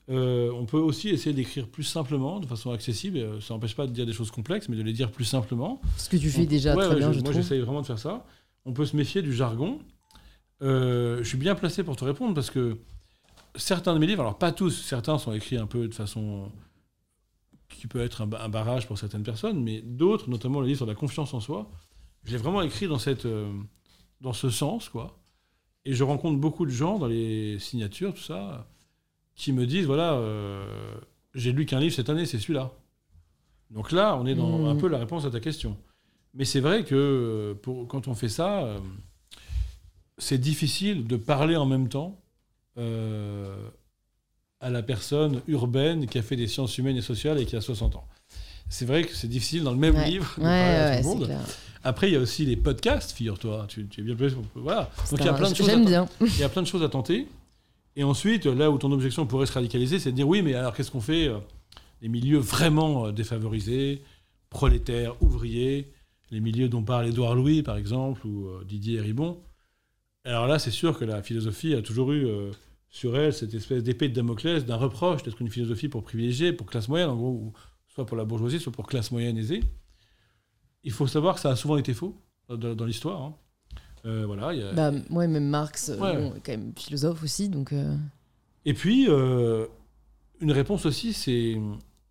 [0.09, 3.17] Euh, on peut aussi essayer d'écrire plus simplement, de façon accessible.
[3.17, 5.81] Euh, Ça n'empêche pas de dire des choses complexes, mais de les dire plus simplement.
[5.97, 7.81] Ce que tu fais On- déjà Ouais, très ouais, bien, je- je Moi, j'essaye vraiment
[7.81, 8.25] de faire ça.
[8.65, 9.79] On peut se méfier du jargon.
[10.61, 12.77] Euh, je suis bien placé pour te répondre parce que
[13.55, 16.51] certains de mes livres, alors pas tous, certains sont écrits un peu de façon
[17.69, 20.77] qui peut être un, ba- un barrage pour certaines personnes, mais d'autres, notamment le livre
[20.77, 21.69] sur la confiance en soi,
[22.23, 23.51] je l'ai vraiment écrit dans, cette, euh,
[24.21, 25.17] dans ce sens, quoi.
[25.83, 28.67] Et je rencontre beaucoup de gens dans les signatures, tout ça,
[29.35, 30.65] qui me disent voilà, euh,
[31.33, 32.71] j'ai lu qu'un livre cette année, c'est celui-là.
[33.71, 34.65] Donc là, on est dans Mm.
[34.67, 35.77] un peu la réponse à ta question.
[36.33, 38.79] Mais c'est vrai que euh, pour, quand on fait ça, euh,
[40.17, 42.19] c'est difficile de parler en même temps
[42.77, 43.55] euh,
[44.61, 47.61] à la personne urbaine qui a fait des sciences humaines et sociales et qui a
[47.61, 48.07] 60 ans.
[48.69, 50.09] C'est vrai que c'est difficile dans le même Ouais.
[50.09, 51.25] livre de Ouais, parler à ouais, tout le c'est monde.
[51.25, 51.39] clair.
[51.83, 53.65] Après, il y a aussi les podcasts, figure-toi.
[53.69, 54.89] Tu, tu es bien placé Voilà.
[55.11, 55.69] Donc il y a plein de choses.
[55.69, 56.07] à bien.
[56.21, 57.27] il y a plein de choses à tenter.
[57.95, 60.73] Et ensuite, là où ton objection pourrait se radicaliser, c'est de dire oui, mais alors
[60.73, 61.39] qu'est-ce qu'on fait euh,
[62.01, 64.01] les milieux vraiment euh, défavorisés,
[64.49, 65.93] prolétaires, ouvriers,
[66.31, 69.41] les milieux dont parle Édouard Louis, par exemple, ou euh, Didier Ribon.
[70.25, 72.27] Alors là, c'est sûr que la philosophie a toujours eu
[72.89, 76.65] sur elle cette espèce d'épée de Damoclès, d'un reproche d'être une philosophie pour privilégier, pour
[76.65, 77.53] classe moyenne, en gros,
[77.87, 79.61] soit pour la bourgeoisie, soit pour classe moyenne aisée.
[80.83, 82.19] Il faut savoir que ça a souvent été faux
[82.49, 83.21] dans, dans l'histoire.
[83.21, 83.35] hein.
[84.05, 86.15] Euh, voilà, il y a- Bah, ouais, même Marx, euh, Ouais.
[86.15, 87.73] bon, quand même philosophe aussi, donc.
[87.73, 87.95] euh,
[88.65, 91.59] Et puis, une réponse aussi, c'est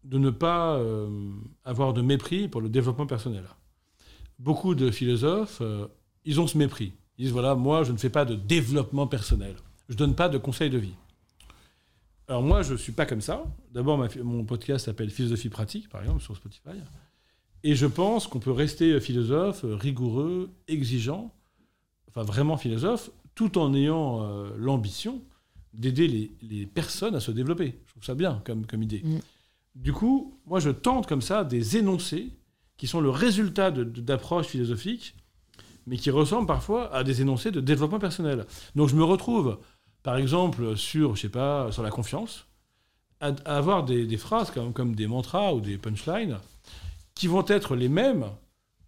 [0.05, 0.81] de ne pas
[1.65, 3.45] avoir de mépris pour le développement personnel.
[4.39, 5.63] Beaucoup de philosophes,
[6.25, 6.93] ils ont ce mépris.
[7.19, 9.55] Ils disent, voilà, moi, je ne fais pas de développement personnel.
[9.89, 10.95] Je ne donne pas de conseils de vie.
[12.27, 13.45] Alors moi, je ne suis pas comme ça.
[13.73, 16.71] D'abord, mon podcast s'appelle Philosophie pratique, par exemple, sur Spotify.
[17.63, 21.33] Et je pense qu'on peut rester philosophe, rigoureux, exigeant,
[22.15, 25.23] enfin vraiment philosophe, tout en ayant euh, l'ambition
[25.73, 27.81] d'aider les, les personnes à se développer.
[27.87, 29.03] Je trouve ça bien comme, comme idée.
[29.05, 29.19] Mm.
[29.75, 32.31] Du coup, moi, je tente comme ça des énoncés
[32.77, 35.17] qui sont le résultat d'approches philosophiques,
[35.87, 38.47] mais qui ressemblent parfois à des énoncés de développement personnel.
[38.77, 39.59] Donc, je me retrouve,
[40.03, 42.47] par exemple, sur, je sais pas, sur la confiance,
[43.21, 46.39] à, à avoir des, des phrases comme, comme des mantras ou des punchlines
[47.15, 48.27] qui vont être les mêmes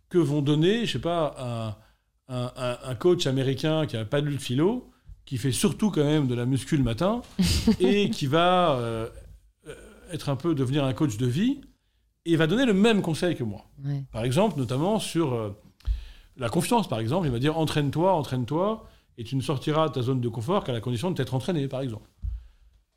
[0.08, 1.86] que vont donner, je sais pas, un,
[2.28, 4.90] un- un- un coach américain qui n'a pas lu le philo,
[5.24, 7.22] qui fait surtout quand même de la muscu le matin,
[7.80, 9.08] et qui va euh,
[9.68, 9.74] euh,
[10.12, 11.60] être un peu devenir un coach de vie,
[12.24, 13.64] et va donner le même conseil que moi.
[13.84, 14.04] ouais.
[14.12, 15.50] Par exemple, notamment sur euh,
[16.36, 18.84] la confiance, par exemple, il va dire entraîne-toi, entraîne-toi,
[19.18, 21.68] et tu ne sortiras de ta zone de confort qu'à la condition de t'être entraîné,
[21.68, 22.08] par exemple.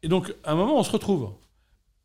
[0.04, 1.32] Et donc, à un moment, on se retrouve.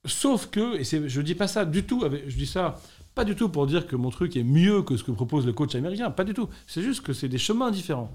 [0.06, 2.76] Sauf que, et je dis pas ça du tout, avec- je dis ça
[3.14, 5.52] pas du tout pour dire que mon truc est mieux que ce que propose le
[5.52, 6.48] coach américain, pas du tout.
[6.66, 8.12] C'est juste que c'est des chemins différents.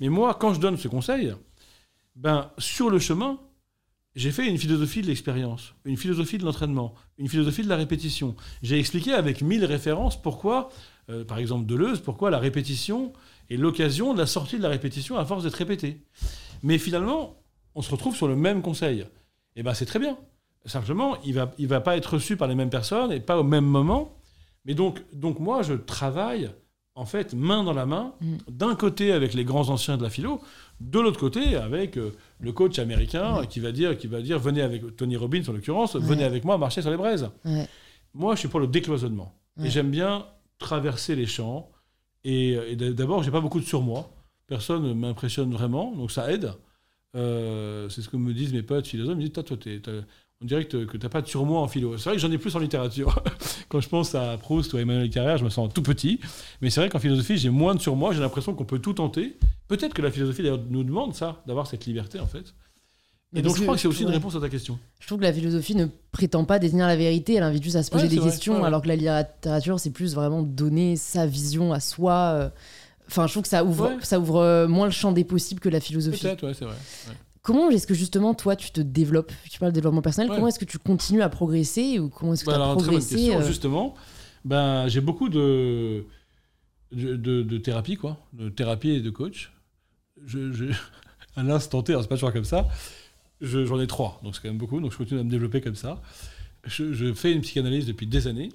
[0.00, 1.34] Mais moi, quand je donne ce conseil,
[2.16, 3.38] ben, sur le chemin,
[4.14, 8.34] j'ai fait une philosophie de l'expérience, une philosophie de l'entraînement, une philosophie de la répétition.
[8.62, 10.70] J'ai expliqué avec mille références pourquoi,
[11.10, 13.12] euh, par exemple Deleuze, pourquoi la répétition
[13.50, 16.02] est l'occasion de la sortie de la répétition à force d'être répétée.
[16.62, 17.36] Mais finalement,
[17.74, 19.06] on se retrouve sur le même conseil.
[19.54, 20.18] Et ben c'est très bien.
[20.64, 23.44] Simplement, il va, il va pas être reçu par les mêmes personnes et pas au
[23.44, 24.17] même moment.
[24.68, 26.50] Mais donc, donc moi, je travaille
[26.94, 28.36] en fait main dans la main, Mm.
[28.50, 30.40] d'un côté avec les grands anciens de la philo,
[30.80, 32.10] de l'autre côté avec euh,
[32.40, 35.96] le coach américain qui va dire, qui va dire, venez avec Tony Robbins en l'occurrence,
[35.96, 37.28] venez avec moi marcher sur les braises.
[37.44, 37.66] Ouais.
[38.14, 39.32] Moi, je suis pour le décloisonnement.
[39.56, 39.66] Ouais.
[39.66, 40.26] Et j'aime bien
[40.58, 41.70] traverser les champs.
[42.24, 44.10] Et, et d- d'abord, j'ai pas beaucoup de surmoi.
[44.48, 46.52] Personne ne m'impressionne vraiment, donc ça aide.
[47.16, 49.14] Euh, c'est ce que me disent mes potes philosophes.
[49.14, 49.92] Ils me disent, toi, toi, t'as-
[50.40, 51.96] on dirait que tu n'as pas de surmoi en philo.
[51.98, 53.22] C'est vrai que j'en ai plus en littérature.
[53.68, 56.20] Quand je pense à Proust ou à Emmanuel Carrère, je me sens tout petit.
[56.60, 58.12] Mais c'est vrai qu'en philosophie, j'ai moins de surmoi.
[58.14, 59.36] J'ai l'impression qu'on peut tout tenter.
[59.68, 62.54] Peut-être que la philosophie d'ailleurs, nous demande ça, d'avoir cette liberté en fait.
[63.36, 64.78] Et donc je crois que c'est aussi une réponse à ta question.
[65.00, 67.82] Je trouve que la philosophie ne prétend pas détenir la vérité, elle invite juste à
[67.82, 71.26] se poser Ouais, des vrai, questions, alors que la littérature, c'est plus vraiment donner sa
[71.26, 72.14] vision à soi.
[72.14, 72.48] euh.
[73.06, 73.96] Enfin, je trouve que ça ouvre, Ouais.
[74.02, 76.22] ça ouvre euh, moins le champ des possibles que la philosophie.
[76.22, 76.74] Peut-être, ouais, c'est vrai.
[77.48, 79.32] Comment est-ce que justement, toi, tu te développes?
[79.50, 80.36] Tu parles de développement personnel, Ouais.
[80.36, 82.76] comment est-ce que tu continues à progresser ou comment est-ce que Bah, tu as alors,
[82.76, 83.40] très bonne progressé question.
[83.40, 83.94] euh, Justement,
[84.44, 86.04] ben, j'ai beaucoup de,
[86.92, 89.50] de, de- de thérapie, quoi, de thérapie et de coach.
[90.26, 90.66] Je, je,
[91.36, 92.68] à l'instant T, c'est pas toujours comme ça,
[93.40, 95.62] je- j'en ai trois, donc c'est quand même beaucoup, donc je continue à me développer
[95.62, 96.02] comme ça.
[96.66, 98.50] Je, je fais une psychanalyse depuis des années.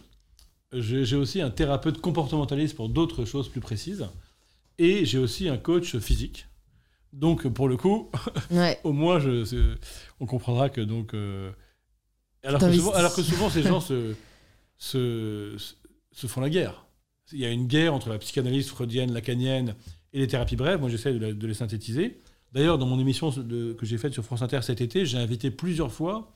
[0.72, 4.06] J'ai aussi un thérapeute comportementaliste pour d'autres choses plus précises.
[4.78, 6.46] Et j'ai aussi un coach physique.
[7.14, 8.10] Donc, pour le coup,
[8.52, 8.80] Ouais.
[8.84, 9.76] au moins, je,
[10.20, 11.14] on comprendra que donc.
[11.14, 11.52] euh,
[12.44, 14.16] alors, que souvent, alors que souvent, ces gens se,
[14.78, 15.56] se,
[16.12, 16.86] se font la guerre.
[17.32, 19.76] Il y a une guerre entre la psychanalyse freudienne, lacanienne
[20.12, 20.80] et les thérapies brèves.
[20.80, 22.20] Moi, j'essaie de, de les synthétiser.
[22.52, 25.50] D'ailleurs, dans mon émission de- que j'ai faite sur France Inter cet été, j'ai invité
[25.52, 26.36] plusieurs fois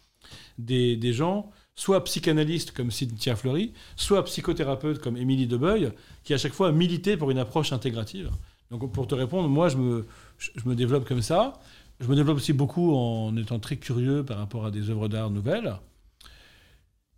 [0.57, 5.91] des, des gens, soit psychanalystes comme Cynthia Fleury, soit psychothérapeutes comme Émilie Debeuil,
[6.23, 8.31] qui à chaque fois militaient pour une approche intégrative.
[8.71, 10.05] Donc, pour te répondre, moi, je me,
[10.37, 11.53] je, me développe comme ça.
[11.99, 15.29] Je me développe aussi beaucoup en étant très curieux par rapport à des œuvres d'art
[15.29, 15.75] nouvelles.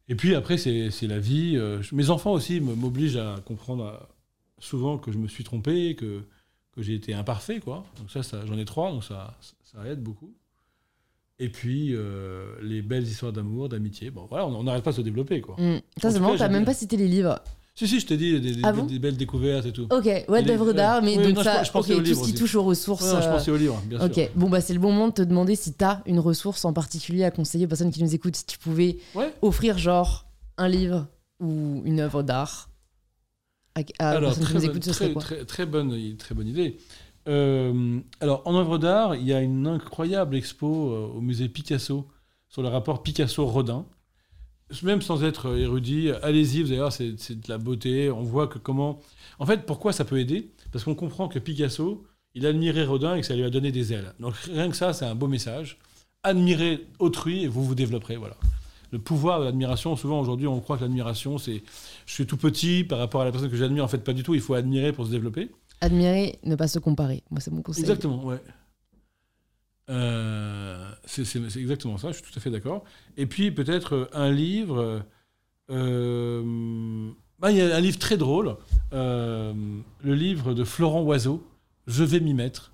[0.08, 1.56] Et puis après, c'est la vie.
[1.56, 3.98] Euh, mes enfants aussi m'obligent à comprendre euh,
[4.58, 6.24] souvent que je me suis trompé, que,
[6.72, 7.60] que j'ai été imparfait.
[7.60, 7.86] Quoi.
[7.98, 10.34] Donc ça, ça j'en ai trois, donc ça, ça aide beaucoup.
[11.40, 14.12] Et puis, euh, les belles histoires d'amour, d'amitié.
[14.12, 15.40] Bon, voilà, on n'arrête pas de se développer.
[15.40, 15.56] Quoi.
[15.58, 15.78] Mm.
[15.78, 17.40] En Ça, c'est marrant, t'as même pas cité les livres.
[17.80, 19.88] Si, si, je t'ai dit, des, Ah des- bon des belles découvertes et tout.
[19.90, 22.24] Ok, ouais, d'œuvres d'art, mais donc non, ça, pense- je pensais ok, aux tout ce
[22.26, 23.04] qui touche aux ressources.
[23.06, 24.28] Ouais, non, je euh, pensais au livre, bien Ok, sûr.
[24.36, 27.24] bon bah c'est le bon moment de te demander si t'as une ressource en particulier
[27.24, 29.34] à conseiller aux personnes qui nous écoutent, si tu pouvais Ouais.
[29.42, 30.26] offrir genre
[30.58, 31.08] un livre
[31.40, 32.70] ou une œuvre d'art
[33.76, 36.36] à, à alors, personnes qui nous écoutent, ce très, serait quoi très, très bonne, très
[36.36, 36.76] bonne idée.
[37.30, 42.08] Euh, alors, en œuvre d'art, il y a une incroyable expo euh, au musée Picasso
[42.50, 43.86] sur le rapport Picasso-Rodin.
[44.84, 48.12] Même sans être érudit, allez-y, d'ailleurs, c'est de la beauté.
[48.12, 49.00] On voit que comment.
[49.40, 50.52] En fait, pourquoi ça peut aider?
[50.72, 52.04] Parce qu'on comprend que Picasso,
[52.36, 54.14] il admirait Rodin et que ça lui a donné des ailes.
[54.20, 55.78] Donc rien que ça, c'est un beau message.
[56.24, 58.18] Admirez autrui et vous vous développerez.
[58.18, 58.36] Voilà.
[58.92, 61.64] Le pouvoir de l'admiration, souvent aujourd'hui, on croit que l'admiration, c'est
[62.06, 63.84] je suis tout petit par rapport à la personne que j'admire.
[63.84, 64.36] En fait, pas du tout.
[64.36, 65.50] Il faut admirer pour se développer.
[65.82, 67.24] Admirer, ne pas se comparer.
[67.32, 67.84] Moi, c'est mon conseil.
[67.84, 68.42] Exactement, ouais.
[69.90, 72.84] Euh, c'est exactement ça, je suis tout à fait d'accord.
[73.18, 75.04] Et puis peut-être euh, un livre.
[75.72, 78.58] Euh, bah, il y a un livre très drôle,
[78.92, 79.54] le
[80.04, 81.48] livre de Florent Oiseau,
[81.88, 82.74] Je vais m'y mettre.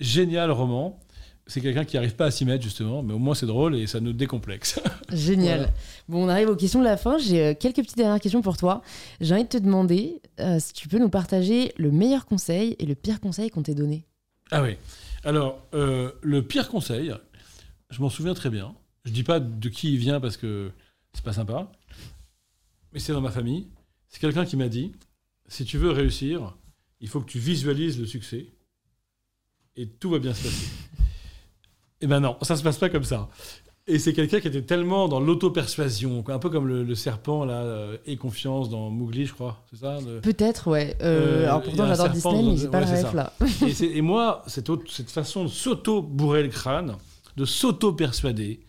[0.00, 1.00] Génial roman.
[1.46, 3.86] C'est quelqu'un qui n'arrive pas à s'y mettre justement, mais au moins c'est drôle et
[3.86, 4.80] ça nous décomplexe.
[5.12, 5.72] Génial.
[6.08, 7.18] Bon, on arrive aux questions de la fin.
[7.18, 8.82] J'ai quelques petites dernières questions pour toi.
[9.20, 10.22] J'ai envie de te demander
[10.58, 14.06] si tu peux nous partager le meilleur conseil et le pire conseil qu'on t'ait donné.
[14.50, 14.76] Ah oui.
[15.24, 17.14] Alors, euh, le pire conseil,
[17.90, 18.74] je m'en souviens très bien.
[19.04, 20.70] Je dis pas de qui il vient parce que
[21.14, 21.72] c'est pas sympa,
[22.92, 23.68] mais c'est dans ma famille.
[24.08, 24.92] C'est quelqu'un qui m'a dit
[25.46, 26.56] si tu veux réussir,
[27.00, 28.46] il faut que tu visualises le succès
[29.76, 30.68] et tout va bien se passer.
[32.00, 33.30] Eh ben non, ça se passe pas comme ça.
[33.86, 37.98] Et c'est quelqu'un qui était tellement dans l'auto-persuasion, un peu comme le, serpent là, euh,
[38.06, 40.96] et confiance dans Mowgli, je crois, c'est ça Peut-être, ouais.
[41.02, 43.32] Euh, euh, alors pourtant j'adore Disney, mais j'ai pas le rêve là.
[43.82, 46.96] et, moi, cette, cette façon de s'auto-bourrer le crâne,
[47.36, 48.60] de s'auto-persuader,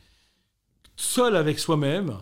[0.98, 2.18] seul avec soi-même,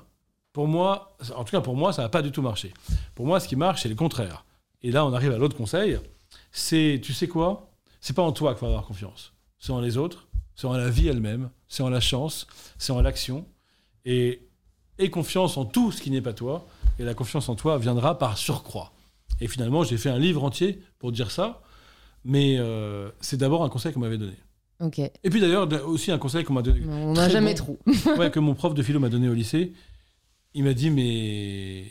[0.51, 2.75] pour moi, en tout cas pour moi, ça n'a pas du tout marché.
[3.15, 4.45] Pour moi, ce qui marche, c'est le contraire.
[4.83, 5.97] Et là, on arrive à l'autre conseil,
[6.51, 7.71] c'est, tu sais quoi?
[8.01, 10.89] C'est pas en toi qu'il faut avoir confiance, c'est en les autres c'est en la
[10.89, 12.47] vie elle-même, c'est en la chance,
[12.77, 13.45] c'est en l'action.
[14.05, 14.41] Et
[14.99, 16.67] aie confiance en tout ce qui n'est pas toi,
[16.99, 18.93] et la confiance en toi viendra par surcroît.
[19.41, 21.61] Et finalement, j'ai fait un livre entier pour dire ça,
[22.23, 24.37] mais euh, c'est d'abord un conseil qu'on m'avait donné.
[24.79, 24.99] Ok.
[24.99, 26.81] Et puis d'ailleurs, aussi un conseil qu'on m'a donné.
[26.87, 27.79] On n'a jamais trop.
[28.17, 29.73] ouais, que mon prof de philo m'a donné au lycée.
[30.53, 31.87] Il m'a dit, mais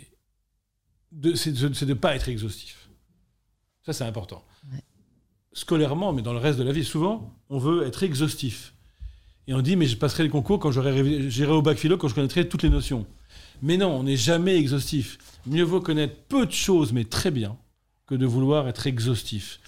[1.35, 2.89] c'est de ne pas être exhaustif.
[3.85, 4.45] Ça, c'est important
[5.53, 6.85] scolairement, mais dans le reste de la vie.
[6.85, 8.75] Souvent, on veut être exhaustif.
[9.49, 12.15] Et on dit, mais je passerai les concours quand j'irai au bac philo, quand je
[12.15, 13.07] connaîtrai toutes les notions.
[13.61, 15.19] Mais non, on n'est jamais exhaustif.
[15.47, 17.57] Mieux vaut connaître peu de choses, mais très bien,
[18.07, 19.61] que de vouloir être exhaustif.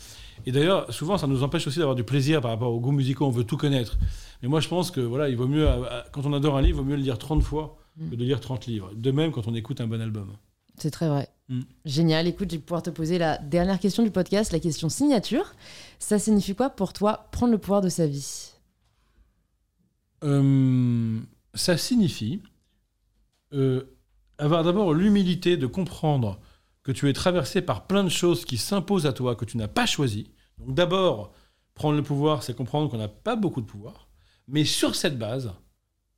[0.46, 3.26] Et d'ailleurs, souvent, ça nous empêche aussi d'avoir du plaisir par rapport aux goûts musicaux.
[3.26, 3.98] On veut tout connaître.
[4.42, 5.68] Mais moi, je pense que voilà, il vaut mieux,
[6.12, 7.76] quand on adore un livre, il vaut mieux le lire 30 fois
[8.10, 8.90] que de lire 30 livres.
[8.94, 10.32] De même, quand on écoute un bon album.
[10.76, 11.28] C'est très vrai.
[11.48, 11.60] Mm.
[11.84, 12.26] Génial.
[12.26, 15.54] Écoute, je vais pouvoir te poser la dernière question du podcast, la question signature.
[15.98, 18.52] Ça signifie quoi pour toi prendre le pouvoir de sa vie?
[20.22, 21.20] Euh,
[21.54, 22.40] Ça signifie
[23.52, 23.82] euh,
[24.38, 26.40] avoir d'abord l'humilité de comprendre
[26.82, 29.68] que tu es traversé par plein de choses qui s'imposent à toi, que tu n'as
[29.68, 30.30] pas choisi.
[30.58, 31.32] Donc d'abord,
[31.74, 34.08] prendre le pouvoir, c'est comprendre qu'on n'a pas beaucoup de pouvoir.
[34.48, 35.52] Mais sur cette base,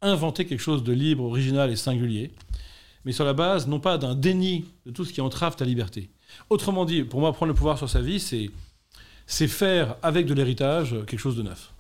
[0.03, 2.33] inventer quelque chose de libre, original et singulier
[3.07, 6.11] mais sur la base, non pas d'un déni de tout ce qui entrave ta liberté.
[6.51, 8.51] Autrement dit, pour moi, prendre le pouvoir sur sa vie, c'est,
[9.27, 11.73] c'est faire avec de l'héritage quelque chose de neuf.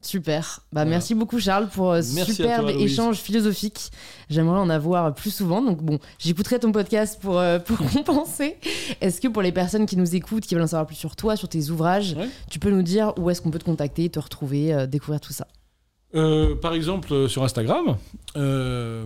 [0.00, 0.60] Super.
[0.72, 3.90] Bah, Merci beaucoup Charles pour ce euh, superbe échange philosophique.
[4.30, 5.62] J'aimerais en avoir plus souvent.
[5.62, 8.56] Donc bon, j'écouterai ton podcast pour, euh, pour compenser.
[9.00, 11.36] Est-ce que pour les personnes qui nous écoutent, qui veulent en savoir plus sur toi,
[11.36, 12.16] sur tes ouvrages,
[12.50, 15.32] tu peux nous dire où est-ce qu'on peut te contacter, te retrouver, euh, découvrir tout
[15.32, 15.46] ça?
[16.14, 17.96] Euh, par exemple, euh, sur Instagram.
[18.36, 19.04] Euh,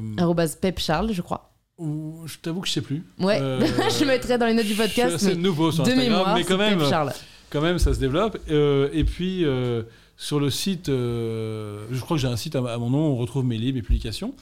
[0.61, 1.53] Pep Charles, je crois.
[1.79, 3.05] je t'avoue que je sais plus.
[3.19, 3.39] Ouais,
[3.99, 5.17] je mettrai dans les notes du podcast.
[5.19, 6.81] C'est nouveau sur Instagram, mais quand même,
[7.51, 8.39] quand même, ça se développe.
[8.49, 9.45] et puis
[10.17, 13.59] sur le site, je crois que j'ai un site à, mon nom, on retrouve mes
[13.59, 14.35] livres, mes publications.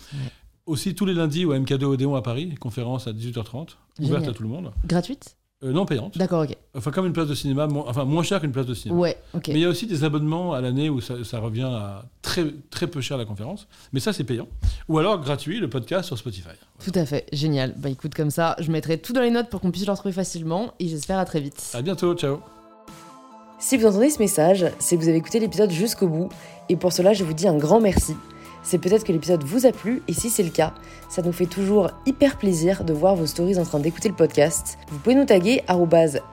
[0.66, 4.42] Aussi tous les lundis au MK2 Odéon à Paris, conférence à 18h30, ouverte à tout
[4.42, 4.72] le monde.
[4.86, 5.36] Gratuite?
[5.64, 6.18] Euh, non payante.
[6.18, 6.56] D'accord, ok.
[6.76, 9.00] Enfin, comme une place de cinéma, enfin moins cher qu'une place de cinéma.
[9.00, 9.48] Ouais, ok.
[9.48, 12.86] Mais il y a aussi des abonnements à l'année où ça, revient à très, très
[12.86, 13.66] peu cher la conférence.
[13.92, 14.48] Mais ça, c'est payant.
[14.88, 16.48] Ou alors gratuit, le podcast sur Spotify.
[16.84, 17.74] Tout à fait, génial.
[17.76, 20.12] Bah écoute, comme ça, je mettrai tout dans les notes pour qu'on puisse le retrouver
[20.12, 20.74] facilement.
[20.78, 21.70] Et j'espère à très vite.
[21.74, 22.40] À bientôt, ciao.
[23.58, 26.28] Si vous entendez ce message, c'est que vous avez écouté l'épisode jusqu'au bout.
[26.68, 28.14] Et pour cela, je vous dis un grand merci
[28.64, 30.72] c'est peut-être que l'épisode vous a plu et si c'est le cas,
[31.08, 34.78] ça nous fait toujours hyper plaisir de voir vos stories en train d'écouter le podcast.
[34.90, 35.62] Vous pouvez nous taguer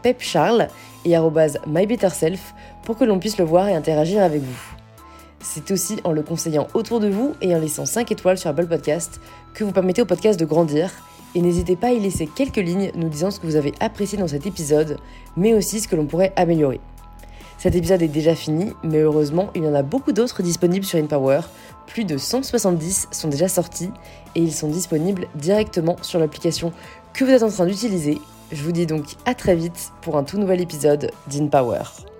[0.01, 0.69] pepcharles
[1.05, 1.15] et
[1.67, 4.75] mybetterself pour que l'on puisse le voir et interagir avec vous.
[5.43, 8.67] C'est aussi en le conseillant autour de vous et en laissant 5 étoiles sur Apple
[8.67, 9.19] Podcast
[9.53, 10.89] que vous permettez au podcast de grandir.
[11.33, 14.17] Et n'hésitez pas à y laisser quelques lignes nous disant ce que vous avez apprécié
[14.17, 14.97] dans cet épisode,
[15.35, 16.79] mais aussi ce que l'on pourrait améliorer.
[17.57, 20.97] Cet épisode est déjà fini, mais heureusement, il y en a beaucoup d'autres disponibles sur
[20.97, 21.41] InPower,
[21.91, 23.89] plus de 170 sont déjà sortis
[24.35, 26.71] et ils sont disponibles directement sur l'application
[27.13, 28.19] que vous êtes en train d'utiliser.
[28.51, 32.10] Je vous dis donc à très vite pour un tout nouvel épisode d'InPower.